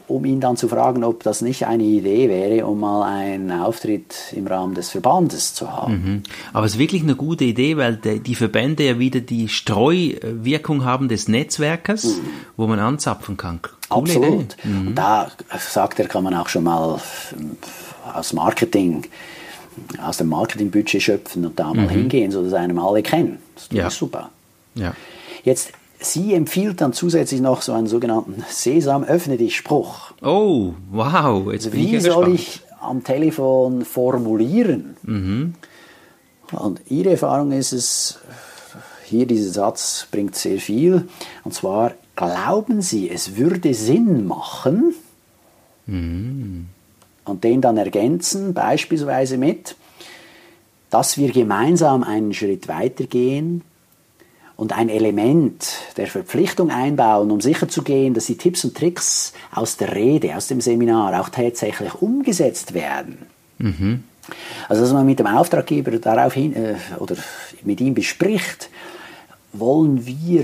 um 0.07 0.25
ihn 0.25 0.39
dann 0.39 0.57
zu 0.57 0.67
fragen, 0.67 1.03
ob 1.03 1.23
das 1.23 1.41
nicht 1.41 1.67
eine 1.67 1.83
Idee 1.83 2.29
wäre, 2.29 2.65
um 2.65 2.79
mal 2.79 3.03
einen 3.03 3.51
Auftritt 3.51 4.15
im 4.33 4.47
Rahmen 4.47 4.73
des 4.73 4.89
Verbandes 4.89 5.53
zu 5.53 5.71
haben. 5.71 5.93
Mhm. 5.93 6.23
Aber 6.53 6.65
es 6.65 6.73
ist 6.73 6.79
wirklich 6.79 7.03
eine 7.03 7.15
gute 7.15 7.43
Idee, 7.43 7.77
weil 7.77 7.97
die 7.97 8.35
Verbände 8.35 8.83
ja 8.83 8.99
wieder 8.99 9.19
die 9.19 9.47
Streuwirkung 9.47 10.85
haben 10.85 11.07
des 11.07 11.27
Netzwerkes, 11.27 12.03
mhm. 12.05 12.21
wo 12.57 12.67
man 12.67 12.79
anzapfen 12.79 13.37
kann. 13.37 13.59
Coole 13.89 14.13
Absolut. 14.13 14.55
Mhm. 14.63 14.87
Und 14.87 14.95
da 14.95 15.31
sagt 15.57 15.99
er, 15.99 16.07
kann 16.07 16.23
man 16.23 16.33
auch 16.33 16.49
schon 16.49 16.63
mal 16.63 16.99
aus 18.13 18.33
Marketing 18.33 19.05
aus 20.03 20.17
dem 20.17 20.29
Marketingbudget 20.29 21.01
schöpfen 21.01 21.45
und 21.45 21.59
da 21.59 21.73
mal 21.73 21.85
mhm. 21.85 21.89
hingehen, 21.89 22.31
sodass 22.31 22.53
einem 22.53 22.79
alle 22.79 23.01
kennen. 23.01 23.39
Das 23.55 23.63
ist 23.63 23.73
ja. 23.73 23.89
super. 23.89 24.29
Ja. 24.75 24.93
Jetzt 25.43 25.71
Sie 26.03 26.33
empfiehlt 26.33 26.81
dann 26.81 26.93
zusätzlich 26.93 27.41
noch 27.41 27.61
so 27.61 27.73
einen 27.73 27.85
sogenannten 27.85 28.43
Sesam, 28.49 29.03
öffne 29.03 29.37
dich 29.37 29.55
Spruch. 29.55 30.11
Oh, 30.23 30.73
wow. 30.89 31.51
Jetzt 31.51 31.67
also 31.67 31.77
wie 31.77 31.95
ich 31.95 32.03
soll 32.03 32.33
ich 32.33 32.61
am 32.79 33.03
Telefon 33.03 33.85
formulieren? 33.85 34.95
Mhm. 35.03 35.53
Und 36.51 36.81
Ihre 36.89 37.11
Erfahrung 37.11 37.51
ist 37.51 37.71
es, 37.71 38.17
hier 39.05 39.27
dieser 39.27 39.51
Satz 39.51 40.07
bringt 40.09 40.35
sehr 40.35 40.57
viel. 40.57 41.07
Und 41.43 41.53
zwar, 41.53 41.93
glauben 42.15 42.81
Sie, 42.81 43.07
es 43.09 43.37
würde 43.37 43.75
Sinn 43.75 44.25
machen? 44.25 44.95
Mhm. 45.85 46.65
Und 47.25 47.43
den 47.43 47.61
dann 47.61 47.77
ergänzen, 47.77 48.55
beispielsweise 48.55 49.37
mit, 49.37 49.75
dass 50.89 51.17
wir 51.17 51.31
gemeinsam 51.31 52.03
einen 52.03 52.33
Schritt 52.33 52.67
weitergehen, 52.67 53.61
und 54.61 54.73
ein 54.73 54.89
Element 54.89 55.65
der 55.97 56.05
Verpflichtung 56.05 56.69
einbauen, 56.69 57.31
um 57.31 57.41
sicherzugehen, 57.41 58.13
dass 58.13 58.27
die 58.27 58.37
Tipps 58.37 58.63
und 58.63 58.77
Tricks 58.77 59.33
aus 59.51 59.77
der 59.77 59.95
Rede, 59.95 60.35
aus 60.35 60.45
dem 60.45 60.61
Seminar 60.61 61.19
auch 61.19 61.29
tatsächlich 61.29 61.95
umgesetzt 61.95 62.75
werden. 62.75 63.17
Mhm. 63.57 64.03
Also 64.69 64.83
dass 64.83 64.93
man 64.93 65.07
mit 65.07 65.17
dem 65.17 65.25
Auftraggeber 65.25 65.97
daraufhin 65.97 66.55
äh, 66.55 66.75
oder 66.99 67.15
mit 67.63 67.81
ihm 67.81 67.95
bespricht, 67.95 68.69
wollen 69.51 70.05
wir 70.05 70.43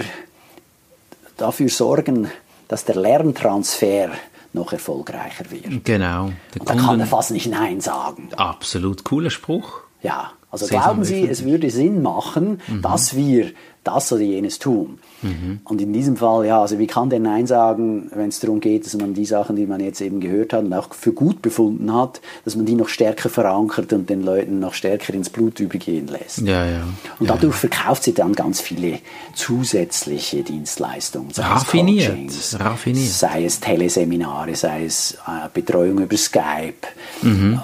dafür 1.38 1.70
sorgen, 1.70 2.28
dass 2.70 2.86
der 2.86 2.96
Lerntransfer 2.96 4.10
noch 4.52 4.74
erfolgreicher 4.74 5.46
wird. 5.52 5.86
Genau. 5.86 6.32
Und 6.58 6.68
da 6.68 6.74
kann 6.74 7.00
er 7.00 7.06
fast 7.06 7.30
nicht 7.30 7.52
Nein 7.52 7.82
sagen. 7.82 8.30
Absolut 8.36 9.04
cooler 9.04 9.30
Spruch. 9.30 9.82
Ja, 10.02 10.32
also 10.50 10.66
glauben 10.66 11.04
Sie, 11.04 11.28
es 11.28 11.44
würde 11.44 11.70
Sinn 11.70 12.02
machen, 12.02 12.62
mhm. 12.68 12.82
dass 12.82 13.16
wir 13.16 13.52
das 13.88 14.12
oder 14.12 14.22
jenes 14.22 14.60
tun. 14.60 15.00
Mhm. 15.22 15.62
Und 15.63 15.82
in 15.82 15.94
diesem 15.94 16.17
Fall, 16.17 16.46
ja, 16.46 16.62
also 16.62 16.77
wie 16.77 16.88
kann 16.88 17.10
der 17.10 17.20
Nein 17.20 17.48
sagen, 17.48 18.12
wenn 18.13 18.29
es 18.29 18.39
darum 18.39 18.60
geht, 18.60 18.86
dass 18.86 18.96
man 18.96 19.13
die 19.13 19.25
Sachen, 19.25 19.56
die 19.56 19.65
man 19.65 19.79
jetzt 19.79 20.01
eben 20.01 20.20
gehört 20.20 20.53
hat 20.53 20.63
und 20.63 20.74
auch 20.74 20.94
für 20.94 21.12
gut 21.12 21.41
befunden 21.41 21.94
hat, 21.94 22.22
dass 22.46 22.56
man 22.56 22.65
die 22.65 22.75
noch 22.75 22.89
stärker 22.89 23.29
verankert 23.29 23.94
und 23.94 24.10
den 24.10 24.22
Leuten 24.22 24.60
noch 24.60 24.74
stärker 24.74 25.13
ins 25.13 25.29
Blut 25.29 25.60
übergehen 25.60 26.08
lässt. 26.08 26.39
Ja, 26.39 26.65
ja. 26.65 26.84
Und 27.20 27.29
dadurch 27.29 27.56
ja. 27.56 27.70
verkauft 27.70 28.03
sie 28.03 28.13
dann 28.13 28.34
ganz 28.34 28.62
viele 28.62 29.00
zusätzliche 29.34 30.44
Dienstleistungen. 30.44 31.32
Sei 31.34 31.44
raffiniert, 31.44 32.29
es 32.29 32.60
raffiniert. 32.60 33.10
Sei 33.10 33.46
es 33.46 33.60
Teleseminare, 33.60 34.56
sei 34.56 34.86
es 34.86 35.17
äh, 35.27 35.50
Betreuung 35.53 36.00
über 36.00 36.17
Skype, 36.17 36.88
mhm. 37.22 37.60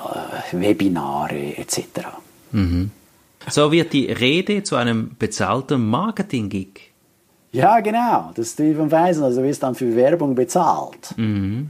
äh, 0.53 0.59
Webinare 0.59 1.57
etc. 1.57 1.79
Mhm. 2.51 2.91
So 3.49 3.71
wird 3.71 3.93
die 3.93 4.11
Rede 4.11 4.63
zu 4.63 4.75
einem 4.75 5.15
bezahlten 5.17 5.89
Marketing-Gig. 5.89 6.91
Ja, 7.51 7.79
genau. 7.81 8.31
Das 8.35 8.47
ist 8.47 8.59
wie 8.59 8.73
vom 8.73 8.91
Weisen. 8.91 9.23
Also 9.23 9.41
du 9.41 9.47
wirst 9.47 9.61
dann 9.63 9.75
für 9.75 9.95
Werbung 9.95 10.33
bezahlt. 10.35 11.15
Mhm. 11.17 11.69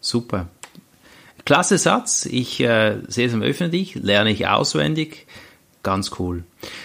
Super. 0.00 0.48
klasse 1.44 1.78
Satz. 1.78 2.26
Ich 2.26 2.60
äh, 2.60 2.98
sehe 3.06 3.26
es 3.26 3.32
im 3.32 3.42
Öffentlich, 3.42 3.94
lerne 3.94 4.30
ich 4.30 4.48
auswendig. 4.48 5.26
Ganz 5.82 6.12
cool. 6.18 6.44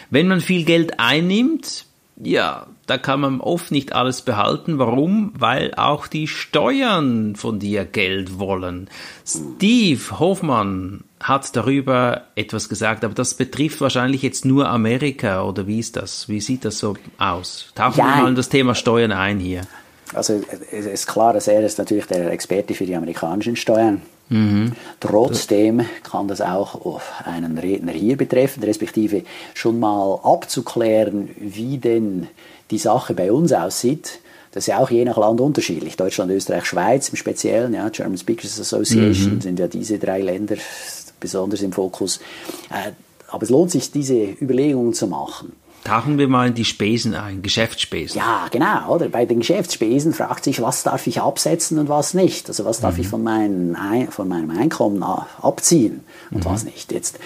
Wenn 0.10 0.28
man 0.28 0.40
viel 0.40 0.66
Geld 0.66 1.00
einnimmt, 1.00 1.86
ja, 2.18 2.68
da 2.88 2.98
kann 2.98 3.20
man 3.20 3.42
oft 3.42 3.72
nicht 3.72 3.94
alles 3.94 4.22
behalten. 4.22 4.80
Warum? 4.80 5.34
Weil 5.38 5.74
auch 5.76 6.08
die 6.08 6.28
Steuern 6.28 7.36
von 7.36 7.60
dir 7.60 7.84
Geld 7.84 8.40
wollen. 8.40 8.90
Steve 9.26 10.20
Hoffmann 10.20 11.04
hat 11.20 11.56
darüber 11.56 12.24
etwas 12.36 12.70
gesagt, 12.70 13.04
aber 13.04 13.14
das 13.14 13.34
betrifft 13.34 13.82
wahrscheinlich 13.82 14.22
jetzt 14.22 14.46
nur 14.46 14.70
Amerika 14.70 15.44
oder 15.44 15.68
wie 15.68 15.80
ist 15.80 15.98
das? 15.98 16.30
Wie 16.30 16.40
sieht 16.40 16.64
das 16.64 16.80
so 16.80 16.96
aus? 17.18 17.72
Tauchen 17.76 18.00
ja, 18.00 18.06
wir 18.06 18.22
mal 18.24 18.30
in 18.30 18.36
das 18.36 18.50
Thema 18.50 18.76
Steuern 18.76 19.12
ein 19.12 19.40
hier. 19.40 19.62
Also 20.14 20.42
es 20.72 20.86
ist 20.86 21.08
klar, 21.08 21.34
dass 21.34 21.48
er 21.48 21.64
ist 21.66 21.80
natürlich 21.80 22.06
der 22.06 22.32
Experte 22.32 22.76
für 22.76 22.86
die 22.86 22.96
amerikanischen 22.96 23.56
Steuern. 23.56 24.02
Mhm. 24.30 24.72
Trotzdem 25.00 25.86
kann 26.04 26.28
das 26.28 26.42
auch 26.42 27.00
einen 27.24 27.58
Redner 27.58 27.92
hier 27.92 28.18
betreffen, 28.18 28.64
respektive 28.64 29.24
schon 29.54 29.80
mal 29.80 30.20
abzuklären, 30.24 31.30
wie 31.38 31.78
denn 31.78 32.28
die 32.72 32.78
Sache 32.80 33.14
bei 33.14 33.32
uns 33.32 33.54
aussieht. 33.54 34.20
Das 34.52 34.64
ist 34.64 34.68
ja 34.68 34.80
auch 34.80 34.90
je 34.90 35.04
nach 35.06 35.18
Land 35.18 35.42
unterschiedlich. 35.42 35.98
Deutschland, 35.98 36.32
Österreich, 36.32 36.66
Schweiz 36.66 37.10
im 37.10 37.18
Speziellen, 37.18 37.74
ja, 37.74 37.90
German 37.90 38.18
Speakers 38.18 38.60
Association 38.60 39.36
mhm. 39.36 39.42
sind 39.42 39.60
ja 39.60 39.68
diese 39.68 40.00
drei 40.00 40.22
Länder 40.22 40.56
besonders 41.20 41.62
im 41.62 41.74
Fokus. 41.74 42.20
Äh, 42.70 42.92
aber 43.28 43.44
es 43.44 43.50
lohnt 43.50 43.72
sich, 43.72 43.92
diese 43.92 44.16
Überlegungen 44.16 44.94
zu 44.94 45.08
machen. 45.08 45.52
Tauchen 45.86 46.18
wir 46.18 46.28
mal 46.28 46.48
in 46.48 46.56
die 46.56 46.66
Spesen 46.66 47.14
ein, 47.14 47.44
Geschäftsspesen. 47.44 48.18
Ja, 48.18 48.48
genau, 48.50 48.90
oder? 48.90 49.08
Bei 49.08 49.26
den 49.26 49.42
Geschäftsspesen 49.42 50.14
fragt 50.14 50.44
sich, 50.44 50.60
was 50.60 50.82
darf 50.82 51.06
ich 51.06 51.22
absetzen 51.22 51.78
und 51.78 51.90
was 51.90 52.16
nicht. 52.16 52.50
Also 52.50 52.66
was 52.66 52.80
darf 52.80 52.96
mhm. 52.96 53.02
ich 53.02 53.08
von, 53.08 53.22
meinen, 53.22 53.78
von 54.10 54.28
meinem 54.28 54.50
Einkommen 54.50 55.04
abziehen 55.04 56.04
und 56.32 56.44
mhm. 56.44 56.50
was 56.50 56.64
nicht. 56.64 56.92
Jetzt 56.92 57.20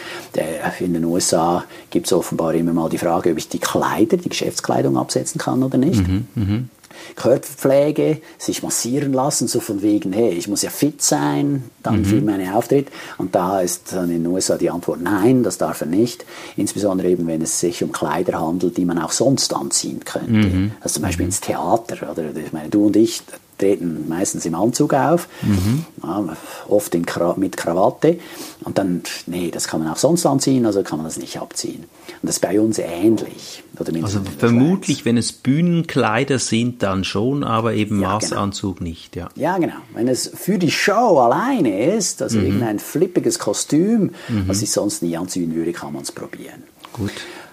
in 0.81 0.93
den 0.93 1.05
USA 1.05 1.63
gibt 1.89 2.07
es 2.07 2.13
offenbar 2.13 2.53
immer 2.53 2.73
mal 2.73 2.89
die 2.89 2.97
Frage, 2.97 3.31
ob 3.31 3.37
ich 3.37 3.47
die 3.47 3.59
Kleider, 3.59 4.17
die 4.17 4.27
Geschäftskleidung 4.27 4.97
absetzen 4.97 5.39
kann 5.39 5.63
oder 5.63 5.77
nicht. 5.77 6.05
Mhm. 6.05 6.27
mhm. 6.35 6.69
Körperpflege, 7.15 8.21
sich 8.37 8.63
massieren 8.63 9.13
lassen, 9.13 9.47
so 9.47 9.59
von 9.59 9.81
wegen, 9.81 10.13
hey, 10.13 10.31
ich 10.31 10.47
muss 10.47 10.61
ja 10.61 10.69
fit 10.69 11.01
sein, 11.01 11.63
dann 11.83 11.99
mhm. 11.99 12.05
für 12.05 12.21
meinen 12.21 12.51
Auftritt. 12.53 12.87
Und 13.17 13.35
da 13.35 13.61
ist 13.61 13.93
dann 13.93 14.09
in 14.09 14.23
den 14.23 14.27
USA 14.27 14.57
die 14.57 14.69
Antwort, 14.69 15.01
nein, 15.01 15.43
das 15.43 15.57
darf 15.57 15.81
er 15.81 15.87
nicht. 15.87 16.25
Insbesondere 16.55 17.09
eben, 17.09 17.27
wenn 17.27 17.41
es 17.41 17.59
sich 17.59 17.83
um 17.83 17.91
Kleider 17.91 18.39
handelt, 18.39 18.77
die 18.77 18.85
man 18.85 18.99
auch 18.99 19.11
sonst 19.11 19.53
anziehen 19.53 20.03
könnte. 20.05 20.31
Mhm. 20.31 20.71
Also 20.81 20.95
zum 20.95 21.03
Beispiel 21.03 21.25
mhm. 21.25 21.29
ins 21.29 21.41
Theater, 21.41 22.11
oder 22.11 22.23
ich 22.35 22.53
meine, 22.53 22.69
du 22.69 22.87
und 22.87 22.95
ich 22.95 23.21
treten 23.59 24.07
meistens 24.07 24.45
im 24.45 24.55
Anzug 24.55 24.93
auf, 24.93 25.27
mhm. 25.41 25.85
ja, 26.01 26.35
oft 26.67 26.95
Kra 27.05 27.35
mit 27.37 27.57
Krawatte. 27.57 28.19
Und 28.63 28.77
dann, 28.77 29.03
nee, 29.27 29.51
das 29.51 29.67
kann 29.67 29.83
man 29.83 29.91
auch 29.91 29.97
sonst 29.97 30.25
anziehen, 30.25 30.65
also 30.65 30.81
kann 30.83 30.97
man 30.97 31.05
das 31.05 31.17
nicht 31.17 31.37
abziehen. 31.39 31.85
Und 32.21 32.23
das 32.23 32.37
ist 32.37 32.41
bei 32.41 32.59
uns 32.59 32.79
ähnlich. 32.79 33.63
also 34.03 34.21
vermutlich, 34.37 35.05
wenn 35.05 35.17
es 35.17 35.31
Bühnenkleider 35.31 36.39
sind, 36.39 36.83
dann 36.83 37.03
schon, 37.03 37.43
aber 37.43 37.73
eben 37.73 38.01
ja, 38.01 38.13
Maßanzug 38.13 38.77
genau. 38.77 38.89
nicht. 38.89 39.15
Ja. 39.15 39.29
ja, 39.35 39.57
genau. 39.57 39.77
Wenn 39.93 40.07
es 40.07 40.31
für 40.33 40.57
die 40.57 40.71
Show 40.71 41.19
alleine 41.19 41.95
ist, 41.95 42.21
also 42.21 42.39
mhm. 42.39 42.45
irgendein 42.45 42.79
flippiges 42.79 43.39
Kostüm, 43.39 44.11
mhm. 44.27 44.47
was 44.47 44.61
ich 44.61 44.71
sonst 44.71 45.03
nie 45.03 45.15
anziehen 45.15 45.53
würde, 45.53 45.73
kann 45.73 45.93
man 45.93 46.03
es 46.03 46.11
probieren. 46.11 46.63
Gut. 46.93 47.11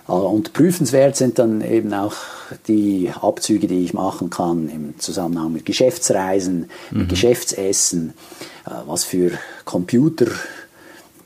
Äh, 0.08 0.12
und 0.12 0.52
prüfenswert 0.52 1.16
sind 1.16 1.38
dann 1.38 1.60
eben 1.60 1.92
auch 1.94 2.14
die 2.68 3.10
Abzüge, 3.20 3.66
die 3.66 3.84
ich 3.84 3.94
machen 3.94 4.30
kann 4.30 4.68
im 4.68 4.98
Zusammenhang 4.98 5.52
mit 5.52 5.66
Geschäftsreisen, 5.66 6.70
mhm. 6.90 6.98
mit 6.98 7.08
Geschäftsessen, 7.08 8.14
äh, 8.66 8.70
was 8.86 9.04
für 9.04 9.32
Computer 9.64 10.26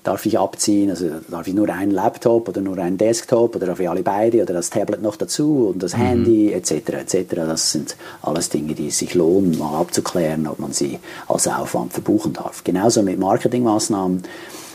darf 0.03 0.25
ich 0.25 0.39
abziehen, 0.39 0.89
also 0.89 1.11
darf 1.29 1.47
ich 1.47 1.53
nur 1.53 1.69
einen 1.69 1.91
Laptop 1.91 2.49
oder 2.49 2.63
nur 2.63 2.79
einen 2.79 2.97
Desktop 2.97 3.55
oder 3.57 3.67
darf 3.67 3.81
ich 3.81 3.89
alle 3.89 4.03
beide 4.03 4.43
oder 4.43 4.55
das 4.55 4.71
Tablet 4.71 5.03
noch 5.03 5.17
dazu 5.17 5.69
und 5.69 5.83
das 5.83 5.95
mhm. 5.95 6.01
Handy 6.01 6.53
etc. 6.53 6.73
etc. 6.73 7.35
Das 7.35 7.73
sind 7.73 7.97
alles 8.23 8.49
Dinge, 8.49 8.75
die 8.75 8.91
sich 8.91 9.15
lohnen, 9.15 9.59
mal 9.59 9.79
abzuklären, 9.79 10.47
ob 10.47 10.59
man 10.59 10.73
sie 10.73 10.99
als 11.29 11.47
Aufwand 11.47 11.93
verbuchen 11.93 12.33
darf. 12.33 12.65
Genauso 12.65 13.03
mit 13.03 13.19
Marketingmaßnahmen 13.19 14.23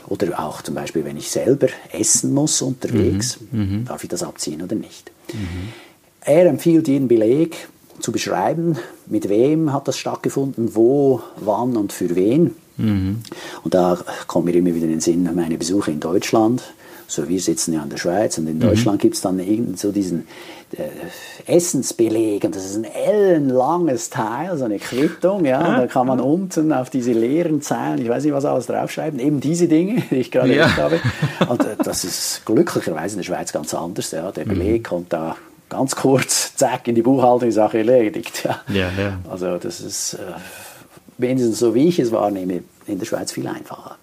oder 0.07 0.39
auch 0.39 0.61
zum 0.61 0.75
Beispiel, 0.75 1.05
wenn 1.05 1.17
ich 1.17 1.29
selber 1.29 1.67
essen 1.91 2.33
muss 2.33 2.61
unterwegs, 2.61 3.39
mhm. 3.51 3.59
mhm. 3.59 3.85
darf 3.85 4.03
ich 4.03 4.09
das 4.09 4.23
abziehen 4.23 4.61
oder 4.61 4.75
nicht. 4.75 5.11
Mhm. 5.33 5.73
Er 6.21 6.47
empfiehlt 6.47 6.87
jeden 6.87 7.07
Beleg 7.07 7.67
zu 7.99 8.11
beschreiben, 8.11 8.77
mit 9.07 9.29
wem 9.29 9.71
hat 9.71 9.87
das 9.87 9.97
stattgefunden, 9.97 10.75
wo, 10.75 11.21
wann 11.37 11.77
und 11.77 11.93
für 11.93 12.15
wen. 12.15 12.55
Mhm. 12.77 13.21
Und 13.63 13.73
da 13.73 13.97
kommt 14.27 14.45
mir 14.45 14.55
immer 14.55 14.73
wieder 14.73 14.85
in 14.85 14.91
den 14.91 15.01
Sinn 15.01 15.29
meine 15.33 15.57
Besuche 15.57 15.91
in 15.91 15.99
Deutschland. 15.99 16.61
So, 17.07 17.27
wir 17.29 17.39
sitzen 17.39 17.73
ja 17.73 17.83
in 17.83 17.89
der 17.89 17.97
Schweiz 17.97 18.37
und 18.37 18.47
in 18.47 18.55
mhm. 18.55 18.61
Deutschland 18.61 19.01
gibt 19.01 19.15
es 19.15 19.21
dann 19.21 19.39
irgend 19.39 19.79
so 19.79 19.91
diesen 19.91 20.27
äh, 20.71 20.89
Essensbeleg 21.45 22.43
und 22.43 22.55
das 22.55 22.65
ist 22.65 22.75
ein 22.75 22.85
ellenlanges 22.85 24.09
Teil, 24.09 24.57
so 24.57 24.65
eine 24.65 24.79
Quittung, 24.79 25.45
ja, 25.45 25.59
und 25.59 25.77
da 25.77 25.87
kann 25.87 26.07
man 26.07 26.19
unten 26.19 26.73
auf 26.73 26.89
diese 26.89 27.13
leeren 27.13 27.61
Zeilen, 27.61 28.01
ich 28.01 28.09
weiß 28.09 28.23
nicht, 28.23 28.33
was 28.33 28.45
alles 28.45 28.65
draufschreiben, 28.65 29.19
eben 29.19 29.39
diese 29.39 29.67
Dinge, 29.67 30.01
die 30.11 30.15
ich 30.15 30.31
gerade 30.31 30.55
ja. 30.55 30.75
habe. 30.75 30.99
Und 31.47 31.63
äh, 31.63 31.75
das 31.83 32.03
ist 32.03 32.41
glücklicherweise 32.45 33.13
in 33.15 33.19
der 33.19 33.23
Schweiz 33.23 33.53
ganz 33.53 33.73
anders, 33.73 34.11
ja, 34.11 34.31
der 34.31 34.45
Beleg 34.45 34.81
mhm. 34.81 34.83
kommt 34.83 35.13
da 35.13 35.35
ganz 35.69 35.95
kurz, 35.95 36.55
zack, 36.55 36.87
in 36.87 36.95
die 36.95 37.01
Buchhaltung, 37.01 37.49
die 37.49 37.53
Sache 37.53 37.79
erledigt. 37.79 38.43
Ja. 38.43 38.61
Ja, 38.67 38.91
ja. 38.97 39.19
Also 39.29 39.57
das 39.57 39.81
ist, 39.81 40.15
äh, 40.15 40.17
wenigstens 41.17 41.59
so 41.59 41.75
wie 41.75 41.87
ich 41.87 41.99
es 41.99 42.11
wahrnehme, 42.11 42.63
in 42.87 42.99
der 42.99 43.05
Schweiz 43.05 43.31
viel 43.31 43.47
einfacher. 43.47 43.97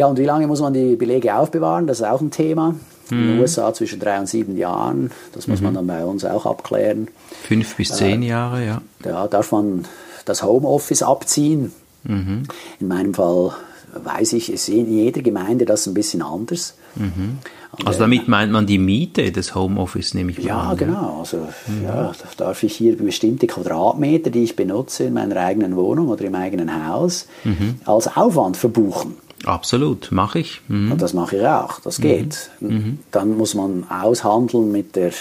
Ja, 0.00 0.06
und 0.06 0.18
wie 0.18 0.24
lange 0.24 0.46
muss 0.46 0.62
man 0.62 0.72
die 0.72 0.96
Belege 0.96 1.34
aufbewahren? 1.34 1.86
Das 1.86 2.00
ist 2.00 2.06
auch 2.06 2.22
ein 2.22 2.30
Thema. 2.30 2.74
In 3.10 3.18
den 3.18 3.34
mhm. 3.34 3.40
USA 3.42 3.74
zwischen 3.74 4.00
drei 4.00 4.18
und 4.18 4.30
sieben 4.30 4.56
Jahren. 4.56 5.10
Das 5.34 5.46
muss 5.46 5.58
mhm. 5.58 5.66
man 5.66 5.74
dann 5.74 5.86
bei 5.86 6.06
uns 6.06 6.24
auch 6.24 6.46
abklären. 6.46 7.08
Fünf 7.42 7.76
bis 7.76 7.90
zehn 7.90 8.22
äh, 8.22 8.28
Jahre, 8.28 8.64
ja. 8.64 8.80
Da 9.02 9.28
darf 9.28 9.52
man 9.52 9.84
das 10.24 10.42
Homeoffice 10.42 11.02
abziehen. 11.02 11.72
Mhm. 12.04 12.44
In 12.80 12.88
meinem 12.88 13.12
Fall 13.12 13.52
weiß 13.92 14.32
ich, 14.32 14.50
ist 14.50 14.70
in 14.70 14.90
jeder 14.90 15.20
Gemeinde 15.20 15.66
das 15.66 15.86
ein 15.86 15.92
bisschen 15.92 16.22
anders. 16.22 16.78
Mhm. 16.94 17.36
Also 17.84 17.98
damit 17.98 18.26
meint 18.26 18.52
man 18.52 18.66
die 18.66 18.78
Miete 18.78 19.30
des 19.32 19.54
Homeoffice, 19.54 20.14
nehme 20.14 20.30
ich 20.30 20.38
mal 20.38 20.46
Ja, 20.46 20.60
an, 20.60 20.76
genau. 20.78 21.18
Also 21.20 21.46
mhm. 21.66 21.84
ja, 21.84 22.12
darf 22.38 22.62
ich 22.62 22.74
hier 22.74 22.96
bestimmte 22.96 23.46
Quadratmeter, 23.46 24.30
die 24.30 24.44
ich 24.44 24.56
benutze 24.56 25.04
in 25.04 25.12
meiner 25.12 25.36
eigenen 25.36 25.76
Wohnung 25.76 26.08
oder 26.08 26.24
im 26.24 26.34
eigenen 26.36 26.88
Haus, 26.88 27.26
mhm. 27.44 27.80
als 27.84 28.16
Aufwand 28.16 28.56
verbuchen. 28.56 29.16
Absolut, 29.44 30.12
mache 30.12 30.40
ich. 30.40 30.60
Mhm. 30.68 30.92
Und 30.92 31.02
das 31.02 31.14
mache 31.14 31.36
ich 31.36 31.46
auch, 31.46 31.80
das 31.80 32.00
geht. 32.00 32.50
Mhm. 32.60 32.68
mhm. 32.68 32.98
Dann 33.10 33.36
muss 33.36 33.54
man 33.54 33.84
aushandeln 33.88 34.70
mit 34.70 34.96
der 34.96 35.12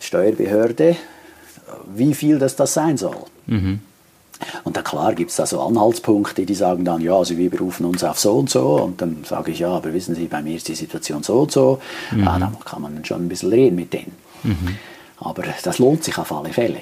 Steuerbehörde, 0.00 0.96
wie 1.94 2.14
viel 2.14 2.38
das, 2.38 2.56
das 2.56 2.74
sein 2.74 2.96
soll. 2.96 3.16
Mhm. 3.46 3.80
Und 4.64 4.76
da 4.76 4.82
klar 4.82 5.14
gibt 5.14 5.30
es 5.30 5.36
da 5.36 5.46
so 5.46 5.60
Anhaltspunkte, 5.60 6.44
die 6.44 6.54
sagen 6.54 6.84
dann, 6.84 7.00
ja, 7.00 7.16
also 7.16 7.36
wir 7.36 7.50
berufen 7.50 7.86
uns 7.86 8.04
auf 8.04 8.18
so 8.18 8.34
und 8.34 8.50
so. 8.50 8.82
Und 8.82 9.00
dann 9.00 9.24
sage 9.24 9.52
ich, 9.52 9.60
ja, 9.60 9.68
aber 9.68 9.92
wissen 9.94 10.14
Sie, 10.14 10.26
bei 10.26 10.42
mir 10.42 10.56
ist 10.56 10.68
die 10.68 10.74
Situation 10.74 11.22
so 11.22 11.40
und 11.40 11.52
so. 11.52 11.80
Mhm. 12.10 12.24
Ja, 12.24 12.38
dann 12.38 12.56
kann 12.64 12.82
man 12.82 13.04
schon 13.04 13.24
ein 13.24 13.28
bisschen 13.28 13.50
reden 13.50 13.76
mit 13.76 13.92
denen. 13.92 14.12
Mhm. 14.42 14.76
Aber 15.18 15.44
das 15.62 15.78
lohnt 15.78 16.04
sich 16.04 16.18
auf 16.18 16.32
alle 16.32 16.52
Fälle. 16.52 16.80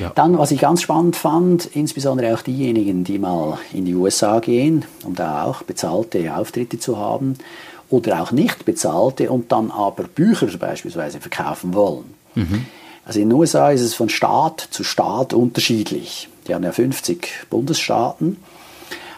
Ja. 0.00 0.12
Dann, 0.14 0.38
was 0.38 0.50
ich 0.50 0.60
ganz 0.60 0.82
spannend 0.82 1.16
fand, 1.16 1.66
insbesondere 1.66 2.34
auch 2.34 2.42
diejenigen, 2.42 3.04
die 3.04 3.18
mal 3.18 3.58
in 3.72 3.84
die 3.84 3.94
USA 3.94 4.40
gehen, 4.40 4.84
um 5.04 5.14
da 5.14 5.44
auch 5.44 5.62
bezahlte 5.62 6.36
Auftritte 6.36 6.78
zu 6.78 6.98
haben, 6.98 7.38
oder 7.88 8.20
auch 8.22 8.32
nicht 8.32 8.64
bezahlte 8.64 9.30
und 9.30 9.52
dann 9.52 9.70
aber 9.70 10.04
Bücher 10.04 10.48
beispielsweise 10.58 11.20
verkaufen 11.20 11.74
wollen. 11.74 12.14
Mhm. 12.34 12.66
Also 13.04 13.20
in 13.20 13.28
den 13.30 13.38
USA 13.38 13.70
ist 13.70 13.82
es 13.82 13.94
von 13.94 14.08
Staat 14.08 14.66
zu 14.70 14.82
Staat 14.82 15.32
unterschiedlich. 15.32 16.28
Die 16.46 16.54
haben 16.54 16.64
ja 16.64 16.72
50 16.72 17.46
Bundesstaaten. 17.48 18.38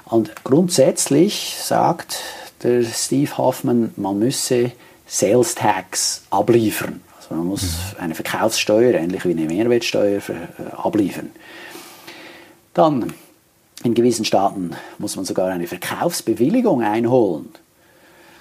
Und 0.05 0.45
grundsätzlich 0.45 1.57
sagt 1.61 2.19
der 2.63 2.83
Steve 2.85 3.37
Hoffman, 3.39 3.93
man 3.97 4.19
müsse 4.19 4.73
Sales 5.07 5.55
Tax 5.55 6.23
abliefern. 6.31 7.01
Man 7.31 7.47
muss 7.47 7.95
eine 7.99 8.15
Verkaufssteuer, 8.15 8.95
ähnlich 8.95 9.25
wie 9.25 9.33
eine 9.33 9.47
Mehrwertsteuer, 9.47 10.21
äh, 10.29 10.77
abliefern. 10.77 11.31
Dann, 12.75 13.13
in 13.85 13.95
gewissen 13.95 14.25
Staaten 14.25 14.73
muss 14.99 15.17
man 15.17 15.25
sogar 15.25 15.49
eine 15.49 15.67
Verkaufsbewilligung 15.67 16.83
einholen. 16.83 17.51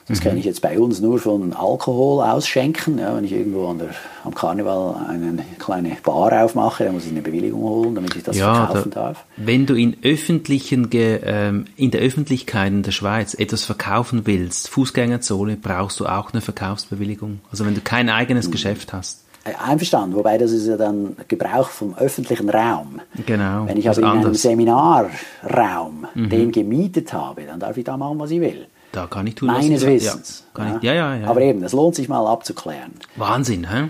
Das 0.08 0.20
mhm. 0.20 0.24
kenne 0.24 0.40
ich 0.40 0.46
jetzt 0.46 0.62
bei 0.62 0.80
uns 0.80 1.02
nur 1.02 1.20
von 1.20 1.54
Alkohol 1.54 2.24
ausschenken. 2.24 2.98
Ja, 2.98 3.16
wenn 3.16 3.26
ich 3.26 3.34
irgendwo 3.34 3.68
an 3.68 3.80
der, 3.80 3.90
am 4.24 4.34
Karneval 4.34 4.96
eine 5.10 5.44
kleine 5.60 5.98
Bar 6.02 6.44
aufmache, 6.44 6.86
dann 6.86 6.94
muss 6.94 7.06
ich 7.06 7.12
eine 7.12 7.22
Bewilligung 7.22 7.62
holen, 7.62 7.96
damit 7.96 8.16
ich 8.16 8.24
das 8.24 8.38
ja, 8.38 8.68
verkaufen 8.68 8.92
da, 8.92 9.02
darf. 9.08 9.26
Wenn 9.36 9.66
du 9.66 9.76
in, 9.76 9.98
öffentlichen, 10.04 10.90
ähm, 10.94 11.66
in 11.76 11.92
der 11.92 12.02
Öffentlichkeit 12.02 12.72
in 12.72 12.84
der 12.84 12.92
Schweiz 12.92 13.34
etwas 13.34 13.66
verkaufen 13.66 14.22
willst, 14.26 14.70
Fußgängerzone, 14.70 15.58
brauchst 15.58 16.00
du 16.00 16.06
auch 16.06 16.32
eine 16.32 16.42
Verkaufsbewilligung. 16.42 17.40
Also 17.52 17.66
wenn 17.66 17.76
du 17.76 17.82
kein 17.82 18.10
eigenes 18.10 18.48
mhm. 18.48 18.52
Geschäft 18.52 18.94
hast. 18.94 19.24
Einverstanden, 19.66 20.16
wobei 20.16 20.38
das 20.38 20.52
ist 20.52 20.68
ja 20.68 20.76
dann 20.76 21.16
Gebrauch 21.28 21.70
vom 21.70 21.96
öffentlichen 21.96 22.50
Raum. 22.50 23.00
Genau. 23.26 23.66
Wenn 23.66 23.78
ich 23.78 23.88
also 23.88 24.02
in 24.02 24.08
einem 24.08 24.34
Seminarraum 24.34 26.08
mhm. 26.14 26.30
den 26.30 26.52
gemietet 26.52 27.14
habe, 27.14 27.44
dann 27.44 27.60
darf 27.60 27.78
ich 27.78 27.86
da 27.86 27.96
machen, 27.96 28.20
was 28.20 28.32
ich 28.32 28.42
will. 28.42 28.68
Da 28.92 29.08
kann 29.08 29.28
ich 29.28 29.36
tun, 29.36 29.48
Meines 29.48 29.86
Wissens. 29.86 30.44
Ja, 30.58 30.66
ja. 30.66 30.78
Ich, 30.78 30.84
ja, 30.84 31.16
ja, 31.16 31.28
Aber 31.28 31.42
eben, 31.42 31.64
es 31.64 31.74
lohnt 31.74 31.96
sich 31.96 32.08
mal 32.08 32.26
abzuklären. 32.26 32.94
Wahnsinn, 33.16 33.70
hä? 33.70 33.90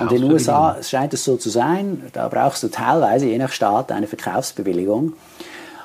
Und 0.00 0.12
in 0.12 0.22
den 0.22 0.32
USA 0.32 0.76
scheint 0.82 1.14
es 1.14 1.24
so 1.24 1.36
zu 1.36 1.50
sein, 1.50 2.02
da 2.12 2.28
brauchst 2.28 2.62
du 2.62 2.68
teilweise, 2.68 3.26
je 3.26 3.38
nach 3.38 3.52
Staat, 3.52 3.92
eine 3.92 4.06
Verkaufsbewilligung. 4.06 5.12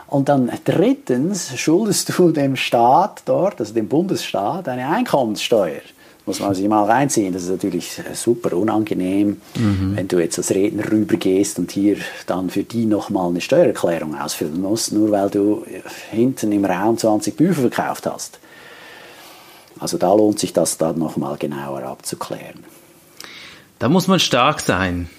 Und 0.08 0.30
dann 0.30 0.52
drittens 0.63 1.58
schuldest 1.58 2.17
du 2.17 2.32
dem 2.32 2.56
Staat 2.56 3.23
dort, 3.26 3.60
also 3.60 3.73
dem 3.73 3.88
Bundesstaat, 3.88 4.67
eine 4.67 4.88
Einkommenssteuer 4.88 5.82
muss 6.26 6.39
man 6.39 6.56
sich 6.56 6.67
mal 6.67 6.86
reinziehen. 6.86 7.34
Das 7.34 7.43
ist 7.43 7.49
natürlich 7.49 8.02
super 8.13 8.56
unangenehm, 8.56 9.41
mhm. 9.58 9.93
wenn 9.95 10.08
du 10.08 10.19
jetzt 10.19 10.38
als 10.38 10.52
Redner 10.52 10.89
rübergehst 10.89 11.60
und 11.60 11.71
hier 11.71 11.97
dann 12.28 12.49
für 12.49 12.63
die 12.63 12.86
nochmal 12.86 13.30
eine 13.30 13.41
Steuererklärung 13.41 14.17
ausfüllen 14.17 14.62
musst, 14.62 14.93
nur 14.93 15.12
weil 15.12 15.30
du 15.30 15.65
hinten 16.12 16.52
im 16.52 16.65
Raum 16.65 16.97
20 16.97 17.36
Bücher 17.36 17.62
verkauft 17.62 18.06
hast. 18.06 18.39
Also 19.84 19.98
da 19.98 20.13
lohnt 20.13 20.39
sich 20.39 20.54
das 20.54 20.78
dann 20.78 20.98
nochmal 20.98 21.36
genauer 21.36 21.84
abzuklären. 21.84 22.63
Da 23.80 23.89
muss 23.89 24.08
man 24.08 24.17
stark 24.22 24.62
sein. 24.62 25.10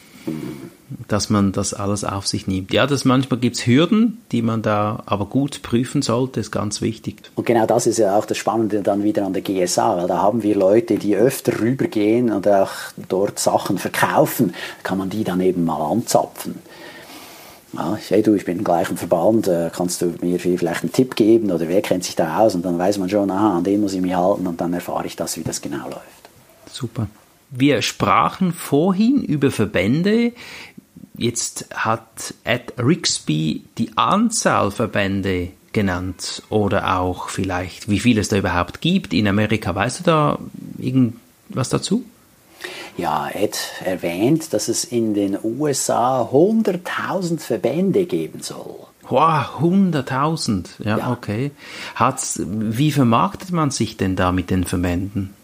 Dass 1.06 1.28
man 1.28 1.52
das 1.52 1.74
alles 1.74 2.02
auf 2.02 2.26
sich 2.26 2.46
nimmt. 2.46 2.72
Ja, 2.72 2.86
das 2.86 3.04
manchmal 3.04 3.38
gibt 3.38 3.56
es 3.56 3.66
Hürden, 3.66 4.22
die 4.32 4.40
man 4.40 4.62
da 4.62 5.02
aber 5.04 5.26
gut 5.26 5.60
prüfen 5.60 6.00
sollte, 6.00 6.40
ist 6.40 6.50
ganz 6.50 6.80
wichtig. 6.80 7.20
Und 7.34 7.44
genau 7.44 7.66
das 7.66 7.86
ist 7.86 7.98
ja 7.98 8.16
auch 8.16 8.24
das 8.24 8.38
Spannende 8.38 8.80
dann 8.80 9.02
wieder 9.02 9.26
an 9.26 9.34
der 9.34 9.42
GSA, 9.42 9.98
weil 9.98 10.08
da 10.08 10.22
haben 10.22 10.42
wir 10.42 10.56
Leute, 10.56 10.96
die 10.96 11.14
öfter 11.14 11.60
rübergehen 11.60 12.32
und 12.32 12.48
auch 12.48 12.70
dort 13.08 13.38
Sachen 13.38 13.76
verkaufen, 13.76 14.54
kann 14.82 14.96
man 14.96 15.10
die 15.10 15.24
dann 15.24 15.42
eben 15.42 15.64
mal 15.64 15.82
anzapfen. 15.92 16.54
Ja, 17.76 17.96
hey 18.08 18.22
du, 18.22 18.34
ich 18.34 18.44
bin 18.44 18.58
im 18.58 18.64
gleichen 18.64 18.96
Verband, 18.96 19.48
äh, 19.48 19.70
kannst 19.74 20.02
du 20.02 20.14
mir 20.20 20.38
vielleicht 20.38 20.82
einen 20.82 20.92
Tipp 20.92 21.16
geben 21.16 21.50
oder 21.50 21.68
wer 21.68 21.82
kennt 21.82 22.04
sich 22.04 22.14
da 22.14 22.38
aus 22.38 22.54
und 22.54 22.64
dann 22.64 22.78
weiß 22.78 22.98
man 22.98 23.08
schon, 23.08 23.30
aha, 23.30 23.58
an 23.58 23.64
den 23.64 23.80
muss 23.80 23.94
ich 23.94 24.00
mich 24.00 24.14
halten 24.14 24.46
und 24.46 24.60
dann 24.60 24.72
erfahre 24.72 25.06
ich 25.06 25.16
das, 25.16 25.36
wie 25.36 25.42
das 25.42 25.60
genau 25.60 25.84
läuft. 25.84 26.28
Super. 26.70 27.08
Wir 27.50 27.82
sprachen 27.82 28.52
vorhin 28.52 29.22
über 29.22 29.50
Verbände. 29.50 30.32
Jetzt 31.16 31.68
hat 31.74 32.34
Ed 32.42 32.74
Rixby 32.78 33.64
die 33.78 33.96
Anzahl 33.96 34.70
Verbände 34.70 35.50
genannt 35.72 36.42
oder 36.48 36.98
auch 36.98 37.28
vielleicht, 37.28 37.88
wie 37.88 38.00
viel 38.00 38.18
es 38.18 38.28
da 38.28 38.36
überhaupt 38.36 38.80
gibt 38.80 39.12
in 39.12 39.28
Amerika. 39.28 39.74
Weißt 39.74 40.00
du 40.00 40.04
da 40.04 40.38
irgendwas 40.78 41.68
dazu? 41.68 42.04
Ja, 42.96 43.28
Ed 43.28 43.58
erwähnt, 43.84 44.52
dass 44.52 44.68
es 44.68 44.84
in 44.84 45.14
den 45.14 45.36
USA 45.42 46.22
100.000 46.22 47.40
Verbände 47.40 48.06
geben 48.06 48.40
soll. 48.40 48.86
Wow, 49.08 49.60
100.000. 49.60 50.66
Ja, 50.78 50.98
ja, 50.98 51.12
okay. 51.12 51.50
Hat's, 51.94 52.40
wie 52.46 52.92
vermarktet 52.92 53.50
man 53.50 53.70
sich 53.70 53.96
denn 53.96 54.16
da 54.16 54.32
mit 54.32 54.50
den 54.50 54.64
Verbänden? 54.64 55.34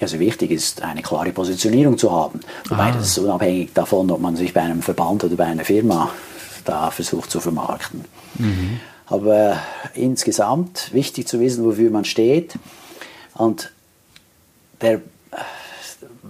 Also 0.00 0.18
wichtig 0.18 0.50
ist, 0.50 0.82
eine 0.82 1.02
klare 1.02 1.32
Positionierung 1.32 1.98
zu 1.98 2.10
haben. 2.10 2.40
Wobei 2.68 2.90
ah. 2.90 2.92
das 2.92 3.08
ist 3.08 3.18
unabhängig 3.18 3.72
davon, 3.74 4.10
ob 4.10 4.20
man 4.20 4.36
sich 4.36 4.52
bei 4.52 4.62
einem 4.62 4.82
Verband 4.82 5.22
oder 5.24 5.36
bei 5.36 5.44
einer 5.44 5.64
Firma 5.64 6.10
da 6.64 6.90
versucht 6.90 7.30
zu 7.30 7.40
vermarkten. 7.40 8.04
Mhm. 8.38 8.80
Aber 9.06 9.58
insgesamt 9.94 10.92
wichtig 10.92 11.28
zu 11.28 11.38
wissen, 11.40 11.64
wofür 11.64 11.90
man 11.90 12.04
steht. 12.04 12.54
Und 13.34 13.70
der 14.80 15.00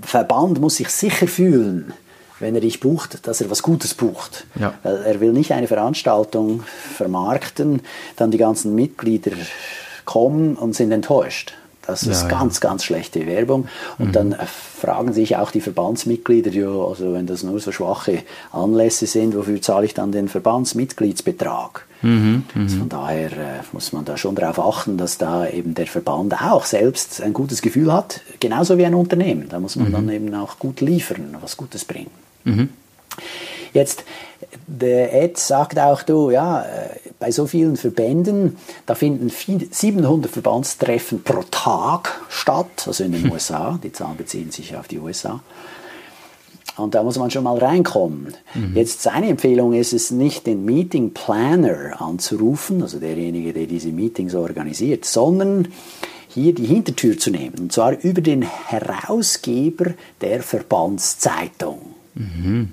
Verband 0.02 0.60
muss 0.60 0.76
sich 0.76 0.88
sicher 0.88 1.26
fühlen, 1.28 1.92
wenn 2.40 2.54
er 2.54 2.60
dich 2.60 2.80
bucht, 2.80 3.26
dass 3.26 3.40
er 3.40 3.50
was 3.50 3.62
Gutes 3.62 3.94
bucht. 3.94 4.46
Ja. 4.58 4.74
Weil 4.82 4.96
er 4.96 5.20
will 5.20 5.32
nicht 5.32 5.52
eine 5.52 5.68
Veranstaltung 5.68 6.62
vermarkten, 6.94 7.82
dann 8.16 8.30
die 8.30 8.38
ganzen 8.38 8.74
Mitglieder 8.74 9.32
kommen 10.04 10.56
und 10.56 10.74
sind 10.74 10.92
enttäuscht. 10.92 11.54
Das 11.86 12.02
ist 12.02 12.22
ja, 12.22 12.28
ganz, 12.28 12.56
ja. 12.56 12.68
ganz 12.68 12.84
schlechte 12.84 13.26
Werbung. 13.26 13.68
Und 13.98 14.08
mhm. 14.08 14.12
dann 14.12 14.32
äh, 14.32 14.46
fragen 14.46 15.12
sich 15.12 15.36
auch 15.36 15.50
die 15.50 15.60
Verbandsmitglieder, 15.60 16.50
ja, 16.50 16.68
also 16.68 17.12
wenn 17.12 17.26
das 17.26 17.42
nur 17.42 17.60
so 17.60 17.72
schwache 17.72 18.22
Anlässe 18.52 19.06
sind, 19.06 19.36
wofür 19.36 19.60
zahle 19.62 19.86
ich 19.86 19.94
dann 19.94 20.12
den 20.12 20.28
Verbandsmitgliedsbetrag? 20.28 21.86
Mhm, 22.02 22.44
also 22.54 22.78
von 22.78 22.88
daher 22.88 23.32
äh, 23.32 23.60
muss 23.72 23.92
man 23.92 24.04
da 24.04 24.16
schon 24.16 24.34
darauf 24.34 24.58
achten, 24.58 24.98
dass 24.98 25.18
da 25.18 25.48
eben 25.48 25.74
der 25.74 25.86
Verband 25.86 26.34
auch 26.42 26.64
selbst 26.64 27.22
ein 27.22 27.32
gutes 27.32 27.62
Gefühl 27.62 27.92
hat, 27.92 28.20
genauso 28.38 28.76
wie 28.78 28.84
ein 28.84 28.94
Unternehmen. 28.94 29.48
Da 29.48 29.58
muss 29.58 29.76
man 29.76 29.88
mhm. 29.88 29.92
dann 29.92 30.08
eben 30.10 30.34
auch 30.34 30.58
gut 30.58 30.80
liefern, 30.80 31.36
was 31.40 31.56
Gutes 31.56 31.84
bringen. 31.84 32.10
Mhm. 32.44 32.68
Jetzt, 33.72 34.04
der 34.66 35.12
Ed 35.14 35.38
sagt 35.38 35.78
auch, 35.78 36.02
du, 36.02 36.30
ja, 36.30 36.62
äh, 36.62 36.98
bei 37.18 37.30
so 37.30 37.46
vielen 37.46 37.76
Verbänden, 37.76 38.56
da 38.84 38.94
finden 38.94 39.30
700 39.30 40.30
Verbandstreffen 40.30 41.22
pro 41.22 41.42
Tag 41.50 42.20
statt, 42.28 42.84
also 42.86 43.04
in 43.04 43.12
den 43.12 43.30
USA, 43.30 43.78
die 43.82 43.92
Zahlen 43.92 44.16
beziehen 44.16 44.50
sich 44.50 44.76
auf 44.76 44.88
die 44.88 44.98
USA. 44.98 45.40
Und 46.76 46.94
da 46.94 47.02
muss 47.02 47.18
man 47.18 47.30
schon 47.30 47.44
mal 47.44 47.56
reinkommen. 47.56 48.34
Mhm. 48.54 48.76
Jetzt 48.76 49.00
seine 49.02 49.28
Empfehlung 49.28 49.72
ist 49.72 49.94
es 49.94 50.10
nicht, 50.10 50.46
den 50.46 50.64
Meeting 50.64 51.14
Planner 51.14 52.00
anzurufen, 52.00 52.82
also 52.82 52.98
derjenige, 52.98 53.54
der 53.54 53.66
diese 53.66 53.88
Meetings 53.88 54.34
organisiert, 54.34 55.06
sondern 55.06 55.68
hier 56.28 56.54
die 56.54 56.66
Hintertür 56.66 57.18
zu 57.18 57.30
nehmen. 57.30 57.54
Und 57.60 57.72
zwar 57.72 57.98
über 58.02 58.20
den 58.20 58.42
Herausgeber 58.42 59.94
der 60.20 60.42
Verbandszeitung. 60.42 61.78
Mhm. 62.14 62.72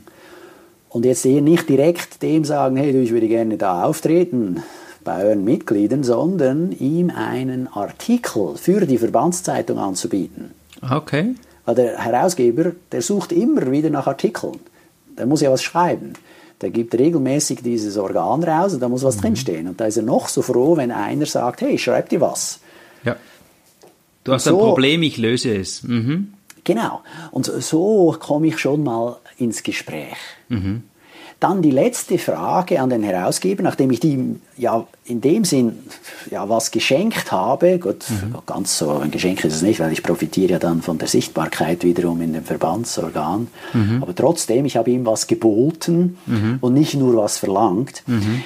Und 0.93 1.05
jetzt 1.05 1.25
eher 1.25 1.41
nicht 1.41 1.67
direkt 1.67 2.21
dem 2.21 2.45
sagen, 2.45 2.77
hey, 2.77 2.93
du, 2.93 3.01
ich 3.01 3.11
würde 3.11 3.27
gerne 3.27 3.57
da 3.57 3.83
auftreten 3.83 4.61
bei 5.03 5.25
euren 5.25 5.43
Mitgliedern, 5.43 6.03
sondern 6.03 6.71
ihm 6.71 7.09
einen 7.09 7.67
Artikel 7.67 8.55
für 8.57 8.85
die 8.85 8.99
Verbandszeitung 8.99 9.79
anzubieten. 9.79 10.51
Okay. 10.87 11.33
Weil 11.65 11.75
der 11.75 11.97
Herausgeber, 11.97 12.73
der 12.91 13.01
sucht 13.01 13.31
immer 13.31 13.71
wieder 13.71 13.89
nach 13.89 14.05
Artikeln. 14.05 14.59
Der 15.17 15.25
muss 15.25 15.41
ja 15.41 15.51
was 15.51 15.63
schreiben. 15.63 16.13
Der 16.61 16.69
gibt 16.69 16.93
regelmäßig 16.93 17.63
dieses 17.63 17.97
Organ 17.97 18.43
raus 18.43 18.75
und 18.75 18.79
da 18.79 18.87
muss 18.87 19.03
was 19.03 19.17
mhm. 19.17 19.21
drinstehen. 19.21 19.67
Und 19.69 19.81
da 19.81 19.85
ist 19.85 19.97
er 19.97 20.03
noch 20.03 20.27
so 20.27 20.43
froh, 20.43 20.77
wenn 20.77 20.91
einer 20.91 21.25
sagt, 21.25 21.61
hey, 21.61 21.75
schreib 21.79 22.09
dir 22.09 22.21
was. 22.21 22.59
Ja. 23.03 23.15
Du 24.25 24.31
hast 24.31 24.43
so, 24.43 24.59
ein 24.59 24.63
Problem, 24.63 25.01
ich 25.01 25.17
löse 25.17 25.55
es. 25.55 25.81
Mhm. 25.81 26.33
Genau. 26.63 27.01
Und 27.31 27.47
so 27.47 28.15
komme 28.19 28.47
ich 28.47 28.59
schon 28.59 28.83
mal 28.83 29.17
ins 29.37 29.63
Gespräch. 29.63 30.17
Mhm. 30.49 30.83
Dann 31.43 31.61
die 31.61 31.71
letzte 31.71 32.19
Frage 32.19 32.79
an 32.79 32.89
den 32.89 33.03
Herausgeber, 33.03 33.63
nachdem 33.63 33.91
ich 33.91 34.01
ihm 34.03 34.39
ja 34.57 34.87
in 35.03 35.19
dem 35.19 35.43
Sinn 35.43 35.77
ja 36.31 36.47
was 36.47 36.71
geschenkt 36.71 37.33
habe. 37.33 37.79
Gut, 37.79 38.05
mhm. 38.09 38.37
ganz 38.45 38.77
so 38.77 38.91
ein 38.91 39.11
Geschenk 39.11 39.43
ist 39.43 39.55
es 39.55 39.61
nicht, 39.61 39.81
weil 39.81 39.91
ich 39.91 40.03
profitiere 40.03 40.53
ja 40.53 40.59
dann 40.59 40.81
von 40.81 40.99
der 40.99 41.09
Sichtbarkeit 41.09 41.83
wiederum 41.83 42.21
in 42.21 42.31
dem 42.31 42.45
Verbandsorgan. 42.45 43.49
Mhm. 43.73 44.01
Aber 44.01 44.15
trotzdem, 44.15 44.63
ich 44.63 44.77
habe 44.77 44.91
ihm 44.91 45.05
was 45.05 45.27
geboten 45.27 46.17
mhm. 46.27 46.59
und 46.61 46.75
nicht 46.75 46.93
nur 46.93 47.17
was 47.17 47.39
verlangt. 47.39 48.03
Mhm. 48.07 48.43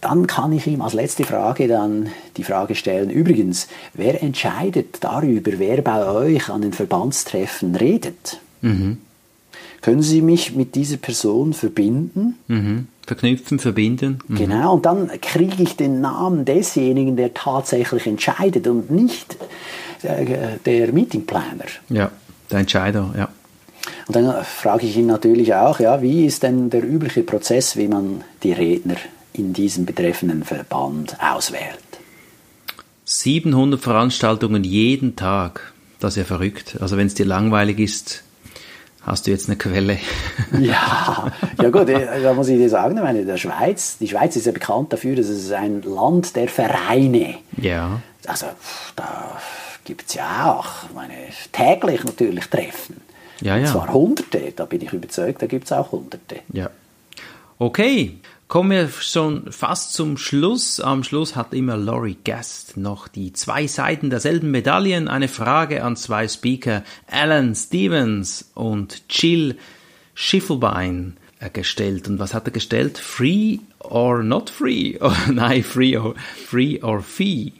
Dann 0.00 0.26
kann 0.26 0.52
ich 0.52 0.66
ihm 0.66 0.80
als 0.80 0.94
letzte 0.94 1.24
Frage 1.24 1.68
dann 1.68 2.08
die 2.38 2.44
Frage 2.44 2.74
stellen, 2.74 3.10
übrigens, 3.10 3.68
wer 3.92 4.22
entscheidet 4.22 4.96
darüber, 5.00 5.52
wer 5.58 5.82
bei 5.82 6.06
euch 6.06 6.48
an 6.48 6.62
den 6.62 6.72
Verbandstreffen 6.72 7.74
redet? 7.74 8.40
Können 9.84 10.00
Sie 10.00 10.22
mich 10.22 10.54
mit 10.54 10.76
dieser 10.76 10.96
Person 10.96 11.52
verbinden? 11.52 12.38
Mhm. 12.48 12.86
Verknüpfen, 13.06 13.58
verbinden. 13.58 14.18
Mhm. 14.28 14.36
Genau, 14.36 14.76
und 14.76 14.86
dann 14.86 15.10
kriege 15.20 15.62
ich 15.62 15.76
den 15.76 16.00
Namen 16.00 16.46
desjenigen, 16.46 17.16
der 17.16 17.34
tatsächlich 17.34 18.06
entscheidet 18.06 18.66
und 18.66 18.90
nicht 18.90 19.36
äh, 20.00 20.56
der 20.64 20.90
Meetingplaner. 20.90 21.66
Ja, 21.90 22.10
der 22.50 22.60
Entscheider, 22.60 23.12
ja. 23.14 23.28
Und 24.06 24.16
dann 24.16 24.42
frage 24.42 24.86
ich 24.86 24.96
ihn 24.96 25.04
natürlich 25.04 25.52
auch, 25.54 25.78
ja, 25.80 26.00
wie 26.00 26.24
ist 26.24 26.44
denn 26.44 26.70
der 26.70 26.82
übliche 26.82 27.22
Prozess, 27.22 27.76
wie 27.76 27.88
man 27.88 28.24
die 28.42 28.52
Redner 28.52 28.96
in 29.34 29.52
diesem 29.52 29.84
betreffenden 29.84 30.44
Verband 30.44 31.18
auswählt? 31.20 31.78
700 33.04 33.78
Veranstaltungen 33.78 34.64
jeden 34.64 35.14
Tag. 35.14 35.74
Das 36.00 36.14
ist 36.14 36.20
ja 36.20 36.24
verrückt. 36.24 36.78
Also 36.80 36.96
wenn 36.96 37.06
es 37.06 37.12
dir 37.12 37.26
langweilig 37.26 37.78
ist, 37.78 38.23
Hast 39.04 39.26
du 39.26 39.30
jetzt 39.30 39.48
eine 39.48 39.56
Quelle? 39.56 39.98
ja, 40.58 41.30
ja 41.60 41.70
gut, 41.70 41.88
äh, 41.88 42.22
da 42.22 42.32
muss 42.32 42.48
ich 42.48 42.56
dir 42.56 42.70
sagen, 42.70 42.96
ich 42.96 43.02
meine, 43.02 43.24
der 43.24 43.36
Schweiz, 43.36 43.98
die 43.98 44.08
Schweiz 44.08 44.34
ist 44.36 44.46
ja 44.46 44.52
bekannt 44.52 44.92
dafür, 44.92 45.16
dass 45.16 45.26
es 45.26 45.52
ein 45.52 45.82
Land 45.82 46.34
der 46.36 46.48
Vereine. 46.48 47.34
Ja. 47.58 48.00
Also 48.26 48.46
da 48.96 49.38
gibt 49.84 50.08
es 50.08 50.14
ja 50.14 50.54
auch, 50.54 50.90
meine, 50.94 51.14
täglich 51.52 52.02
natürlich 52.04 52.46
Treffen. 52.46 53.02
Ja, 53.40 53.56
ja. 53.56 53.62
Und 53.62 53.68
zwar 53.68 53.92
Hunderte, 53.92 54.52
da 54.56 54.64
bin 54.64 54.80
ich 54.80 54.92
überzeugt, 54.92 55.42
da 55.42 55.46
gibt 55.46 55.66
es 55.66 55.72
auch 55.72 55.92
Hunderte. 55.92 56.36
Ja. 56.52 56.70
Okay, 57.58 58.18
Kommen 58.46 58.70
wir 58.70 58.88
schon 58.88 59.50
fast 59.50 59.94
zum 59.94 60.18
Schluss. 60.18 60.78
Am 60.78 61.02
Schluss 61.02 61.34
hat 61.34 61.54
immer 61.54 61.76
Laurie 61.76 62.18
Guest 62.24 62.76
noch 62.76 63.08
die 63.08 63.32
zwei 63.32 63.66
Seiten 63.66 64.10
derselben 64.10 64.50
Medaillen. 64.50 65.08
Eine 65.08 65.28
Frage 65.28 65.82
an 65.82 65.96
zwei 65.96 66.28
Speaker, 66.28 66.84
Alan 67.10 67.54
Stevens 67.54 68.50
und 68.54 69.02
Jill 69.08 69.56
Schiffelbein 70.14 71.16
äh, 71.40 71.48
gestellt. 71.50 72.06
Und 72.06 72.18
was 72.18 72.34
hat 72.34 72.46
er 72.46 72.52
gestellt? 72.52 72.98
Free 72.98 73.58
or 73.80 74.22
not 74.22 74.50
free? 74.50 74.98
Oh, 75.00 75.12
nein, 75.32 75.62
free 75.64 75.96
or, 75.96 76.14
free 76.46 76.80
or 76.82 77.00
fee. 77.00 77.52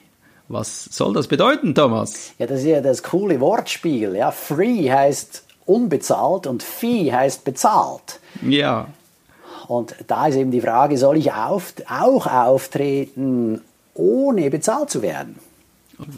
Was 0.48 0.84
soll 0.84 1.14
das 1.14 1.26
bedeuten, 1.26 1.74
Thomas? 1.74 2.32
Ja, 2.38 2.46
das 2.46 2.60
ist 2.60 2.66
ja 2.66 2.80
das 2.82 3.02
coole 3.02 3.40
Wortspiel. 3.40 4.14
Ja, 4.14 4.30
free 4.30 4.90
heißt 4.90 5.44
unbezahlt 5.64 6.46
und 6.46 6.62
fee 6.62 7.10
heißt 7.10 7.44
bezahlt. 7.44 8.20
Ja. 8.42 8.88
Und 9.66 9.94
da 10.06 10.26
ist 10.26 10.36
eben 10.36 10.50
die 10.50 10.60
Frage, 10.60 10.98
soll 10.98 11.16
ich 11.16 11.32
auf, 11.32 11.74
auch 11.88 12.26
auftreten, 12.26 13.60
ohne 13.94 14.50
bezahlt 14.50 14.90
zu 14.90 15.02
werden? 15.02 15.38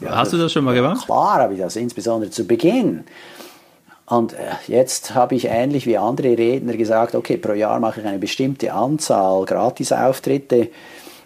Ja, 0.01 0.17
Hast 0.17 0.33
du 0.33 0.37
das 0.37 0.51
schon 0.51 0.63
mal 0.63 0.73
gemacht? 0.73 1.05
Klar 1.05 1.35
habe 1.35 1.53
ich 1.53 1.59
das, 1.59 1.75
insbesondere 1.75 2.31
zu 2.31 2.45
Beginn. 2.45 3.03
Und 4.07 4.33
äh, 4.33 4.37
jetzt 4.67 5.13
habe 5.15 5.35
ich 5.35 5.45
ähnlich 5.45 5.85
wie 5.85 5.97
andere 5.97 6.37
Redner 6.37 6.77
gesagt, 6.77 7.13
okay, 7.13 7.37
pro 7.37 7.53
Jahr 7.53 7.79
mache 7.79 7.99
ich 7.99 8.07
eine 8.07 8.19
bestimmte 8.19 8.73
Anzahl 8.73 9.45
Gratisauftritte, 9.45 10.69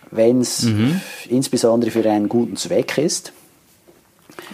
wenn 0.10 0.42
es 0.42 0.64
mhm. 0.64 1.00
insbesondere 1.30 1.92
für 1.92 2.10
einen 2.10 2.28
guten 2.28 2.58
Zweck 2.58 2.98
ist. 2.98 3.34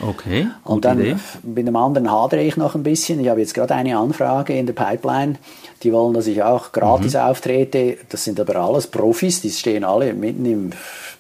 Okay. 0.01 0.47
Und 0.63 0.85
dann 0.85 0.99
Idee. 0.99 1.15
mit 1.43 1.67
dem 1.67 1.75
anderen 1.75 2.11
hadere 2.11 2.41
ich 2.41 2.57
noch 2.57 2.75
ein 2.75 2.83
bisschen. 2.83 3.19
Ich 3.19 3.29
habe 3.29 3.39
jetzt 3.39 3.53
gerade 3.53 3.75
eine 3.75 3.97
Anfrage 3.97 4.57
in 4.57 4.65
der 4.65 4.73
Pipeline. 4.73 5.35
Die 5.83 5.91
wollen, 5.91 6.13
dass 6.13 6.27
ich 6.27 6.43
auch 6.43 6.71
gratis 6.71 7.13
mhm. 7.13 7.19
auftrete. 7.19 7.97
Das 8.09 8.23
sind 8.23 8.39
aber 8.39 8.55
alles 8.57 8.87
Profis, 8.87 9.41
die 9.41 9.49
stehen 9.49 9.83
alle 9.83 10.13
mitten 10.13 10.45
im 10.45 10.71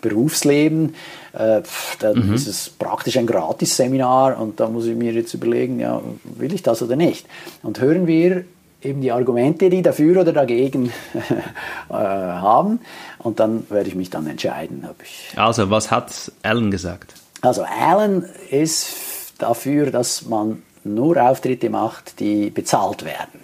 Berufsleben. 0.01 0.95
Äh, 1.33 1.61
dann 1.99 2.27
mhm. 2.27 2.33
ist 2.33 2.47
es 2.47 2.69
praktisch 2.69 3.17
ein 3.17 3.27
Gratis-Seminar 3.27 4.39
und 4.39 4.59
da 4.59 4.67
muss 4.67 4.85
ich 4.85 4.95
mir 4.95 5.11
jetzt 5.11 5.33
überlegen, 5.33 5.79
ja, 5.79 6.01
will 6.23 6.53
ich 6.53 6.63
das 6.63 6.81
oder 6.81 6.95
nicht? 6.95 7.25
Und 7.63 7.79
hören 7.79 8.07
wir 8.07 8.45
eben 8.81 9.01
die 9.01 9.11
Argumente, 9.11 9.69
die 9.69 9.81
dafür 9.81 10.21
oder 10.21 10.33
dagegen 10.33 10.91
äh, 11.89 11.93
haben 11.93 12.79
und 13.19 13.39
dann 13.39 13.69
werde 13.69 13.89
ich 13.89 13.95
mich 13.95 14.09
dann 14.09 14.27
entscheiden. 14.27 14.87
Ob 14.89 15.01
ich 15.03 15.37
also, 15.37 15.69
was 15.69 15.91
hat 15.91 16.31
Alan 16.43 16.71
gesagt? 16.71 17.13
Also 17.41 17.63
Alan 17.63 18.25
ist 18.49 19.33
dafür, 19.37 19.91
dass 19.91 20.25
man 20.25 20.63
nur 20.83 21.21
Auftritte 21.21 21.69
macht, 21.69 22.19
die 22.19 22.49
bezahlt 22.49 23.05
werden. 23.05 23.39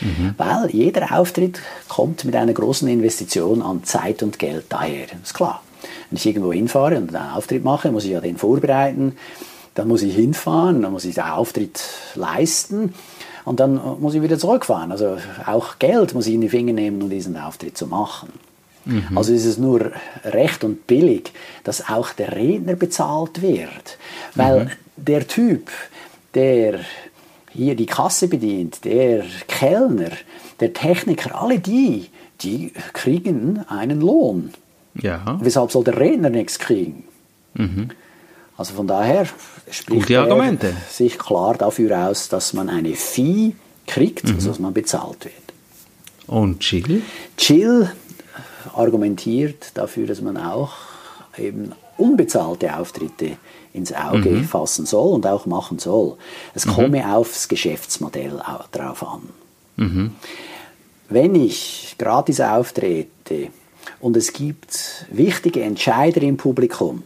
Mhm. 0.00 0.34
Weil 0.36 0.70
jeder 0.70 1.18
Auftritt 1.18 1.60
kommt 1.88 2.24
mit 2.24 2.34
einer 2.34 2.52
großen 2.52 2.88
Investition 2.88 3.62
an 3.62 3.84
Zeit 3.84 4.22
und 4.22 4.38
Geld 4.38 4.66
daher. 4.68 5.06
Ist 5.22 5.34
klar. 5.34 5.62
Wenn 6.10 6.16
ich 6.16 6.26
irgendwo 6.26 6.52
hinfahre 6.52 6.96
und 6.96 7.14
einen 7.14 7.30
Auftritt 7.32 7.64
mache, 7.64 7.90
muss 7.92 8.04
ich 8.04 8.10
ja 8.10 8.20
den 8.20 8.36
vorbereiten. 8.36 9.16
Dann 9.74 9.88
muss 9.88 10.02
ich 10.02 10.14
hinfahren, 10.14 10.82
dann 10.82 10.92
muss 10.92 11.04
ich 11.04 11.14
den 11.14 11.24
Auftritt 11.24 11.80
leisten 12.14 12.92
und 13.44 13.60
dann 13.60 13.80
muss 14.00 14.14
ich 14.14 14.22
wieder 14.22 14.38
zurückfahren. 14.38 14.90
Also 14.90 15.16
auch 15.46 15.78
Geld 15.78 16.12
muss 16.12 16.26
ich 16.26 16.34
in 16.34 16.40
die 16.40 16.48
Finger 16.48 16.72
nehmen, 16.72 17.00
um 17.02 17.08
diesen 17.08 17.36
Auftritt 17.36 17.78
zu 17.78 17.86
machen. 17.86 18.30
Mhm. 18.84 19.16
Also 19.16 19.32
ist 19.32 19.44
es 19.44 19.58
nur 19.58 19.92
recht 20.24 20.64
und 20.64 20.86
billig, 20.86 21.32
dass 21.64 21.88
auch 21.88 22.12
der 22.12 22.34
Redner 22.34 22.74
bezahlt 22.74 23.42
wird. 23.42 23.98
Weil 24.34 24.64
mhm. 24.64 24.70
der 24.96 25.26
Typ, 25.26 25.70
der 26.34 26.80
hier 27.52 27.74
die 27.74 27.86
Kasse 27.86 28.28
bedient, 28.28 28.84
der 28.84 29.24
Kellner, 29.48 30.10
der 30.60 30.72
Techniker, 30.72 31.40
alle 31.40 31.58
die, 31.58 32.08
die 32.42 32.72
kriegen 32.92 33.64
einen 33.68 34.00
Lohn. 34.00 34.50
Ja. 34.94 35.38
Weshalb 35.40 35.70
soll 35.72 35.84
der 35.84 35.98
Redner 35.98 36.30
nichts 36.30 36.58
kriegen? 36.58 37.04
Mhm. 37.54 37.90
Also 38.56 38.74
von 38.74 38.86
daher 38.86 39.26
spricht 39.70 40.10
er 40.10 40.58
sich 40.90 41.18
klar 41.18 41.56
dafür 41.56 42.08
aus, 42.08 42.28
dass 42.28 42.52
man 42.52 42.68
eine 42.68 42.94
Fee 42.94 43.54
kriegt, 43.86 44.24
mhm. 44.28 44.34
also 44.34 44.48
dass 44.48 44.58
man 44.58 44.74
bezahlt 44.74 45.24
wird. 45.24 45.34
Und 46.26 46.60
Chill? 46.60 47.02
Chill 47.36 47.90
argumentiert 48.74 49.72
dafür, 49.74 50.06
dass 50.06 50.20
man 50.20 50.36
auch 50.36 50.72
eben 51.38 51.72
unbezahlte 51.96 52.76
Auftritte 52.76 53.36
ins 53.72 53.92
Auge 53.92 54.30
mhm. 54.30 54.44
fassen 54.44 54.86
soll 54.86 55.14
und 55.14 55.26
auch 55.26 55.46
machen 55.46 55.78
soll. 55.78 56.16
Es 56.54 56.66
mhm. 56.66 56.72
komme 56.72 57.14
aufs 57.14 57.48
Geschäftsmodell 57.48 58.40
drauf 58.72 59.02
an. 59.06 59.28
Mhm. 59.76 60.10
Wenn 61.08 61.34
ich 61.34 61.96
gratis 61.98 62.40
auftrete 62.40 63.48
und 64.00 64.16
es 64.16 64.32
gibt 64.32 65.06
wichtige 65.10 65.62
Entscheider 65.62 66.22
im 66.22 66.36
Publikum, 66.36 67.02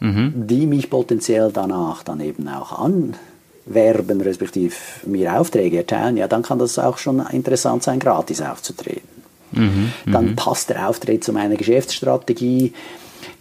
mhm. 0.00 0.32
die 0.46 0.66
mich 0.66 0.90
potenziell 0.90 1.50
danach 1.52 2.02
dann 2.02 2.20
eben 2.20 2.48
auch 2.48 2.78
anwerben, 2.78 4.20
respektive 4.20 4.74
mir 5.04 5.38
Aufträge 5.38 5.78
erteilen, 5.78 6.16
ja, 6.16 6.28
dann 6.28 6.42
kann 6.42 6.58
das 6.58 6.78
auch 6.78 6.98
schon 6.98 7.24
interessant 7.26 7.82
sein, 7.82 7.98
gratis 7.98 8.40
aufzutreten. 8.40 9.16
Mhm, 9.52 9.92
dann 10.06 10.30
mhm. 10.30 10.36
passt 10.36 10.70
der 10.70 10.88
Auftritt 10.88 11.24
zu 11.24 11.32
meiner 11.32 11.56
Geschäftsstrategie, 11.56 12.72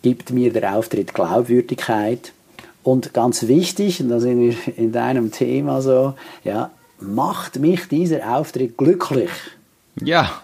gibt 0.01 0.29
mir 0.29 0.53
der 0.53 0.75
Auftritt 0.75 1.13
Glaubwürdigkeit 1.13 2.31
und 2.83 3.13
ganz 3.13 3.47
wichtig, 3.47 4.01
und 4.01 4.09
da 4.09 4.19
sind 4.19 4.39
wir 4.39 4.77
in 4.77 4.91
deinem 4.91 5.31
Thema 5.31 5.81
so, 5.81 6.13
ja, 6.43 6.71
macht 6.99 7.59
mich 7.59 7.87
dieser 7.87 8.35
Auftritt 8.37 8.77
glücklich. 8.77 9.31
Ja. 10.01 10.41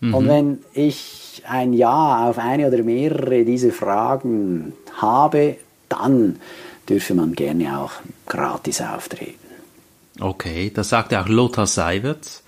mhm. 0.00 0.14
Und 0.14 0.28
wenn 0.28 0.58
ich 0.72 1.42
ein 1.46 1.72
Ja 1.72 2.28
auf 2.28 2.38
eine 2.38 2.68
oder 2.68 2.82
mehrere 2.82 3.44
dieser 3.44 3.70
Fragen 3.70 4.72
habe, 4.96 5.56
dann 5.88 6.40
dürfe 6.88 7.14
man 7.14 7.34
gerne 7.34 7.78
auch 7.78 7.92
gratis 8.26 8.80
auftreten. 8.80 9.36
Okay, 10.18 10.70
das 10.74 10.88
sagt 10.88 11.14
auch 11.14 11.28
Lothar 11.28 11.66
Seiwert. 11.66 12.42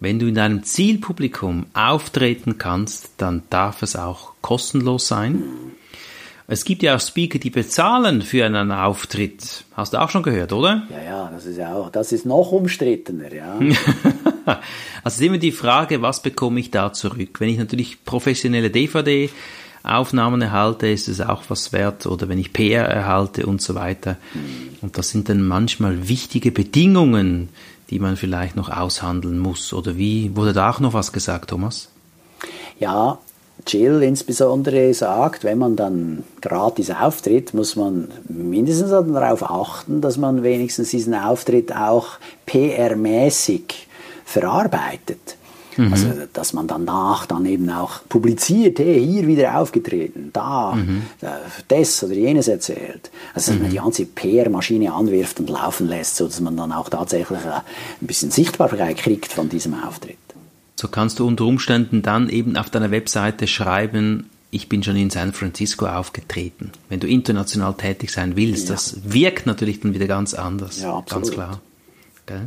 Wenn 0.00 0.18
du 0.18 0.26
in 0.26 0.34
deinem 0.34 0.62
Zielpublikum 0.64 1.66
auftreten 1.74 2.56
kannst, 2.56 3.10
dann 3.18 3.42
darf 3.50 3.82
es 3.82 3.96
auch 3.96 4.32
kostenlos 4.40 5.06
sein. 5.06 5.42
Es 6.46 6.64
gibt 6.64 6.82
ja 6.82 6.96
auch 6.96 7.00
Speaker, 7.00 7.38
die 7.38 7.50
bezahlen 7.50 8.22
für 8.22 8.44
einen 8.44 8.72
Auftritt. 8.72 9.64
Hast 9.74 9.92
du 9.92 9.98
auch 9.98 10.10
schon 10.10 10.22
gehört, 10.22 10.52
oder? 10.52 10.82
Ja, 10.90 11.02
ja, 11.02 11.30
das 11.30 11.44
ist 11.44 11.58
ja 11.58 11.74
auch, 11.74 11.90
das 11.90 12.12
ist 12.12 12.26
noch 12.26 12.50
umstrittener, 12.50 13.32
ja. 13.32 13.54
also 14.46 14.60
es 15.04 15.14
ist 15.14 15.22
immer 15.22 15.38
die 15.38 15.52
Frage, 15.52 16.02
was 16.02 16.22
bekomme 16.22 16.58
ich 16.58 16.70
da 16.70 16.92
zurück? 16.92 17.38
Wenn 17.38 17.50
ich 17.50 17.58
natürlich 17.58 18.02
professionelle 18.04 18.70
DVD 18.70 19.30
Aufnahmen 19.82 20.42
erhalte, 20.42 20.88
ist 20.88 21.08
es 21.08 21.20
auch 21.20 21.44
was 21.48 21.72
wert 21.72 22.06
oder 22.06 22.28
wenn 22.28 22.38
ich 22.38 22.52
PR 22.52 22.84
erhalte 22.84 23.46
und 23.46 23.62
so 23.62 23.74
weiter. 23.74 24.16
Mhm. 24.34 24.78
Und 24.80 24.98
das 24.98 25.10
sind 25.10 25.28
dann 25.28 25.46
manchmal 25.46 26.08
wichtige 26.08 26.50
Bedingungen, 26.50 27.50
die 27.90 27.98
man 27.98 28.16
vielleicht 28.16 28.56
noch 28.56 28.70
aushandeln 28.70 29.38
muss? 29.38 29.72
Oder 29.72 29.96
wie 29.96 30.34
wurde 30.36 30.52
da 30.52 30.70
auch 30.70 30.80
noch 30.80 30.94
was 30.94 31.12
gesagt, 31.12 31.50
Thomas? 31.50 31.88
Ja, 32.78 33.18
Jill 33.66 34.02
insbesondere 34.02 34.94
sagt, 34.94 35.44
wenn 35.44 35.58
man 35.58 35.76
dann 35.76 36.24
gratis 36.40 36.90
auftritt, 36.90 37.52
muss 37.52 37.76
man 37.76 38.08
mindestens 38.28 38.90
darauf 38.90 39.50
achten, 39.50 40.00
dass 40.00 40.16
man 40.16 40.42
wenigstens 40.42 40.90
diesen 40.90 41.14
Auftritt 41.14 41.74
auch 41.74 42.18
PR-mäßig 42.46 43.86
verarbeitet. 44.24 45.36
Mhm. 45.76 45.92
Also, 45.92 46.08
dass 46.32 46.52
man 46.52 46.66
danach 46.66 47.26
dann 47.26 47.46
eben 47.46 47.70
auch 47.70 48.00
publiziert, 48.08 48.78
hey, 48.78 49.04
hier 49.04 49.26
wieder 49.26 49.58
aufgetreten, 49.58 50.30
da, 50.32 50.72
mhm. 50.74 51.02
Äh, 51.20 51.26
das 51.68 52.02
oder 52.02 52.14
jenes 52.14 52.48
erzählt. 52.48 53.10
Also, 53.34 53.52
dass 53.52 53.58
mhm. 53.58 53.62
man 53.62 53.70
die 53.70 53.76
ganze 53.78 54.06
PR-Maschine 54.06 54.92
anwirft 54.92 55.40
und 55.40 55.50
laufen 55.50 55.88
lässt, 55.88 56.16
sodass 56.16 56.40
man 56.40 56.56
dann 56.56 56.72
auch 56.72 56.88
tatsächlich 56.88 57.38
äh, 57.40 57.60
ein 58.00 58.06
bisschen 58.06 58.30
Sichtbarkeit 58.30 58.96
kriegt 58.96 59.32
von 59.32 59.48
diesem 59.48 59.74
Auftritt. 59.74 60.16
So 60.76 60.88
kannst 60.88 61.18
du 61.18 61.26
unter 61.26 61.44
Umständen 61.44 62.02
dann 62.02 62.28
eben 62.30 62.56
auf 62.56 62.70
deiner 62.70 62.90
Webseite 62.90 63.46
schreiben, 63.46 64.30
ich 64.50 64.68
bin 64.68 64.82
schon 64.82 64.96
in 64.96 65.10
San 65.10 65.32
Francisco 65.32 65.86
aufgetreten. 65.86 66.72
Wenn 66.88 67.00
du 67.00 67.06
international 67.06 67.74
tätig 67.74 68.10
sein 68.10 68.36
willst, 68.36 68.68
ja. 68.68 68.74
das 68.74 68.96
wirkt 69.04 69.46
natürlich 69.46 69.80
dann 69.80 69.94
wieder 69.94 70.06
ganz 70.06 70.34
anders. 70.34 70.80
Ja, 70.80 70.96
absolut. 70.96 71.24
Ganz 71.24 71.34
klar. 71.34 71.60
Okay. 72.26 72.40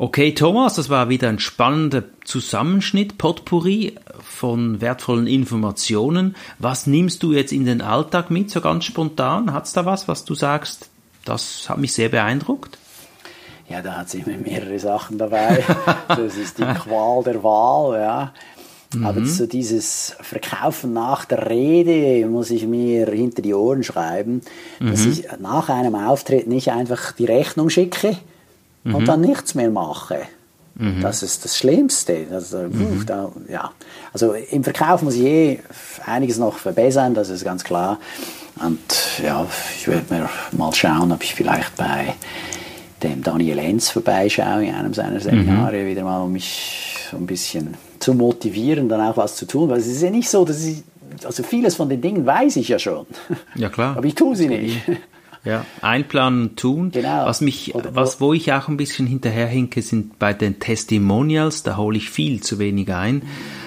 Okay, 0.00 0.32
Thomas, 0.32 0.76
das 0.76 0.88
war 0.88 1.10
wieder 1.10 1.28
ein 1.28 1.38
spannender 1.38 2.04
Zusammenschnitt, 2.24 3.18
Potpourri 3.18 3.96
von 4.22 4.80
wertvollen 4.80 5.26
Informationen. 5.26 6.36
Was 6.58 6.86
nimmst 6.86 7.22
du 7.22 7.34
jetzt 7.34 7.52
in 7.52 7.66
den 7.66 7.82
Alltag 7.82 8.30
mit, 8.30 8.50
so 8.50 8.62
ganz 8.62 8.86
spontan? 8.86 9.52
Hat's 9.52 9.74
da 9.74 9.84
was, 9.84 10.08
was 10.08 10.24
du 10.24 10.34
sagst, 10.34 10.88
das 11.26 11.68
hat 11.68 11.76
mich 11.76 11.92
sehr 11.92 12.08
beeindruckt? 12.08 12.78
Ja, 13.68 13.82
da 13.82 13.98
hat 13.98 14.06
es 14.06 14.14
immer 14.14 14.38
mehrere 14.38 14.78
Sachen 14.78 15.18
dabei. 15.18 15.62
Das 16.08 16.34
ist 16.34 16.56
die 16.56 16.64
Qual 16.64 17.22
der 17.22 17.44
Wahl, 17.44 18.00
ja. 18.00 18.32
Mhm. 18.94 19.04
Aber 19.04 19.26
so 19.26 19.46
dieses 19.46 20.16
Verkaufen 20.22 20.94
nach 20.94 21.26
der 21.26 21.50
Rede 21.50 22.26
muss 22.26 22.50
ich 22.50 22.66
mir 22.66 23.04
hinter 23.04 23.42
die 23.42 23.52
Ohren 23.52 23.82
schreiben, 23.82 24.40
dass 24.80 25.04
mhm. 25.04 25.12
ich 25.12 25.24
nach 25.40 25.68
einem 25.68 25.94
Auftritt 25.94 26.46
nicht 26.46 26.72
einfach 26.72 27.12
die 27.12 27.26
Rechnung 27.26 27.68
schicke, 27.68 28.16
mhm. 28.84 28.94
und 28.94 29.06
dann 29.06 29.20
nichts 29.20 29.54
mehr 29.54 29.70
mache. 29.70 30.20
Mhm. 30.74 31.00
Das 31.02 31.22
ist 31.22 31.44
das 31.44 31.56
Schlimmste. 31.58 32.26
Also, 32.32 32.58
mhm. 32.58 33.04
da, 33.06 33.30
ja. 33.48 33.70
also 34.12 34.32
im 34.32 34.64
Verkauf 34.64 35.02
muss 35.02 35.14
ich 35.14 35.24
eh 35.24 35.58
einiges 36.06 36.38
noch 36.38 36.56
verbessern, 36.56 37.14
das 37.14 37.28
ist 37.28 37.44
ganz 37.44 37.64
klar. 37.64 37.98
Und 38.62 38.78
ja, 39.22 39.46
ich 39.76 39.88
werde 39.88 40.12
mir 40.12 40.28
mal 40.52 40.72
schauen, 40.74 41.12
ob 41.12 41.22
ich 41.22 41.34
vielleicht 41.34 41.76
bei 41.76 42.14
dem 43.02 43.22
Daniel 43.22 43.58
Enz 43.58 43.90
vorbeischaue 43.90 44.66
in 44.66 44.74
einem 44.74 44.92
seiner 44.92 45.20
Seminare 45.20 45.82
mhm. 45.82 45.86
wieder 45.86 46.04
mal, 46.04 46.22
um 46.22 46.32
mich 46.32 46.96
so 47.10 47.16
ein 47.16 47.26
bisschen 47.26 47.74
zu 47.98 48.14
motivieren, 48.14 48.88
dann 48.88 49.00
auch 49.00 49.16
was 49.16 49.36
zu 49.36 49.46
tun. 49.46 49.70
Weil 49.70 49.78
es 49.78 49.86
ist 49.86 50.02
ja 50.02 50.10
nicht 50.10 50.28
so, 50.28 50.44
dass 50.44 50.64
ich, 50.64 50.82
also 51.24 51.42
vieles 51.42 51.76
von 51.76 51.88
den 51.88 52.00
Dingen 52.00 52.26
weiß 52.26 52.56
ich 52.56 52.68
ja 52.68 52.78
schon. 52.78 53.06
Ja, 53.54 53.68
klar. 53.68 53.96
Aber 53.96 54.06
ich 54.06 54.14
tue 54.14 54.36
sie 54.36 54.48
nicht. 54.48 54.78
Ja, 55.44 55.64
einplanen, 55.80 56.54
tun. 56.56 56.90
Genau. 56.90 57.24
Was 57.24 57.40
mich, 57.40 57.74
Oder, 57.74 57.94
was, 57.94 58.20
wo 58.20 58.34
ich 58.34 58.52
auch 58.52 58.68
ein 58.68 58.76
bisschen 58.76 59.06
hinterherhinke, 59.06 59.80
sind 59.80 60.18
bei 60.18 60.34
den 60.34 60.58
Testimonials, 60.58 61.62
da 61.62 61.78
hole 61.78 61.96
ich 61.96 62.10
viel 62.10 62.42
zu 62.42 62.58
wenig 62.58 62.92
ein. 62.92 63.22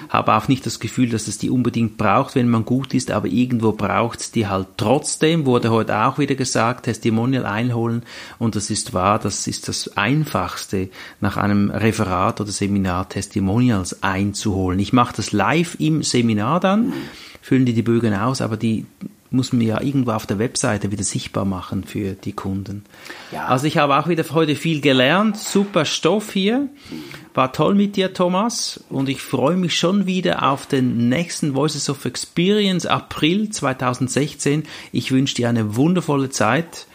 Habe 0.08 0.36
auch 0.36 0.48
nicht 0.48 0.64
das 0.68 0.80
Gefühl, 0.80 1.10
dass 1.10 1.28
es 1.28 1.40
die 1.40 1.50
unbedingt 1.50 1.98
braucht, 1.98 2.36
wenn 2.36 2.48
man 2.48 2.66
gut 2.66 2.94
ist, 2.94 3.10
aber 3.10 3.28
irgendwo 3.28 3.72
braucht 3.72 4.20
es 4.20 4.32
die 4.32 4.46
halt 4.46 4.68
trotzdem, 4.78 5.48
wurde 5.48 5.72
heute 5.72 5.98
auch 5.98 6.20
wieder 6.20 6.36
gesagt, 6.36 6.86
Testimonial 6.86 7.48
einholen. 7.48 8.04
Und 8.38 8.56
das 8.56 8.70
ist 8.70 8.94
wahr, 8.94 9.18
das 9.18 9.48
ist 9.48 9.68
das 9.68 9.98
Einfachste, 9.98 10.90
nach 11.20 11.38
einem 11.38 11.72
Referat 11.72 12.40
oder 12.40 12.52
Seminar 12.52 13.10
Testimonials 13.10 14.04
einzuholen. 14.04 14.78
Ich 14.78 14.94
mache 14.94 15.16
das 15.16 15.32
live 15.32 15.78
im 15.80 16.04
Seminar 16.04 16.60
dann, 16.60 16.94
füllen 17.42 17.66
die 17.66 17.74
die 17.74 17.82
Bögen 17.82 18.14
aus, 18.14 18.42
aber 18.42 18.58
die 18.58 18.86
muss 19.34 19.52
man 19.52 19.62
ja 19.62 19.82
irgendwo 19.82 20.12
auf 20.12 20.28
der 20.28 20.40
Webseite 20.40 20.92
wieder 20.92 21.04
sichtbar 21.04 21.44
machen 21.44 21.84
für 21.84 22.14
die 22.14 22.34
Kunden. 22.34 22.86
Ja. 23.32 23.48
Also 23.48 23.66
ich 23.66 23.78
habe 23.78 23.98
auch 23.98 24.08
wieder 24.08 24.24
heute 24.32 24.56
viel 24.56 24.80
gelernt. 24.80 25.38
Super 25.38 25.86
Stoff 25.86 26.32
hier. 26.32 26.70
War 27.34 27.52
toll 27.52 27.74
mit 27.74 27.96
dir, 27.96 28.14
Thomas. 28.14 28.84
Und 28.90 29.10
ich 29.10 29.22
freue 29.22 29.58
mich 29.58 29.78
schon 29.78 30.06
wieder 30.06 30.44
auf 30.50 30.68
den 30.68 31.10
nächsten 31.10 31.56
Voices 31.56 31.90
of 31.90 32.06
Experience 32.06 32.86
April 32.86 33.50
2016. 33.50 34.64
Ich 34.92 35.12
wünsche 35.12 35.36
dir 35.36 35.50
eine 35.50 35.76
wundervolle 35.76 36.30
Zeit 36.30 36.86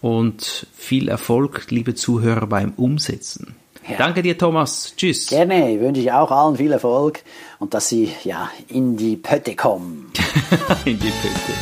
und 0.00 0.68
viel 0.76 1.08
Erfolg, 1.08 1.66
liebe 1.70 1.94
Zuhörer, 1.94 2.46
beim 2.46 2.72
Umsetzen. 2.74 3.56
Ja. 3.88 3.96
Danke 3.98 4.22
dir, 4.22 4.38
Thomas. 4.38 4.94
Tschüss. 4.96 5.26
Gerne, 5.26 5.78
wünsche 5.80 6.00
ich 6.00 6.10
auch 6.10 6.30
allen 6.30 6.56
viel 6.56 6.72
Erfolg 6.72 7.22
und 7.58 7.74
dass 7.74 7.88
sie 7.88 8.12
ja 8.24 8.50
in 8.68 8.96
die 8.96 9.16
Pötte 9.16 9.54
kommen. 9.54 10.10
in 10.84 10.98
die 10.98 11.10
Pötte. 11.10 11.52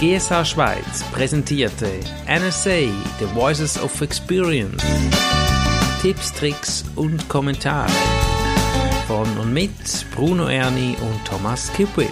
GSH 0.00 0.44
Schweiz 0.44 1.02
präsentierte 1.12 1.88
NSA 2.26 2.80
The 3.18 3.26
Voices 3.34 3.82
of 3.82 3.98
Experience. 4.02 4.82
Tipps, 6.02 6.32
Tricks 6.34 6.84
und 6.96 7.26
Kommentare 7.30 7.90
von 9.06 9.26
und 9.38 9.52
mit 9.52 9.70
Bruno 10.14 10.48
Erni 10.48 10.96
und 11.00 11.24
Thomas 11.24 11.72
Kipwit. 11.72 12.10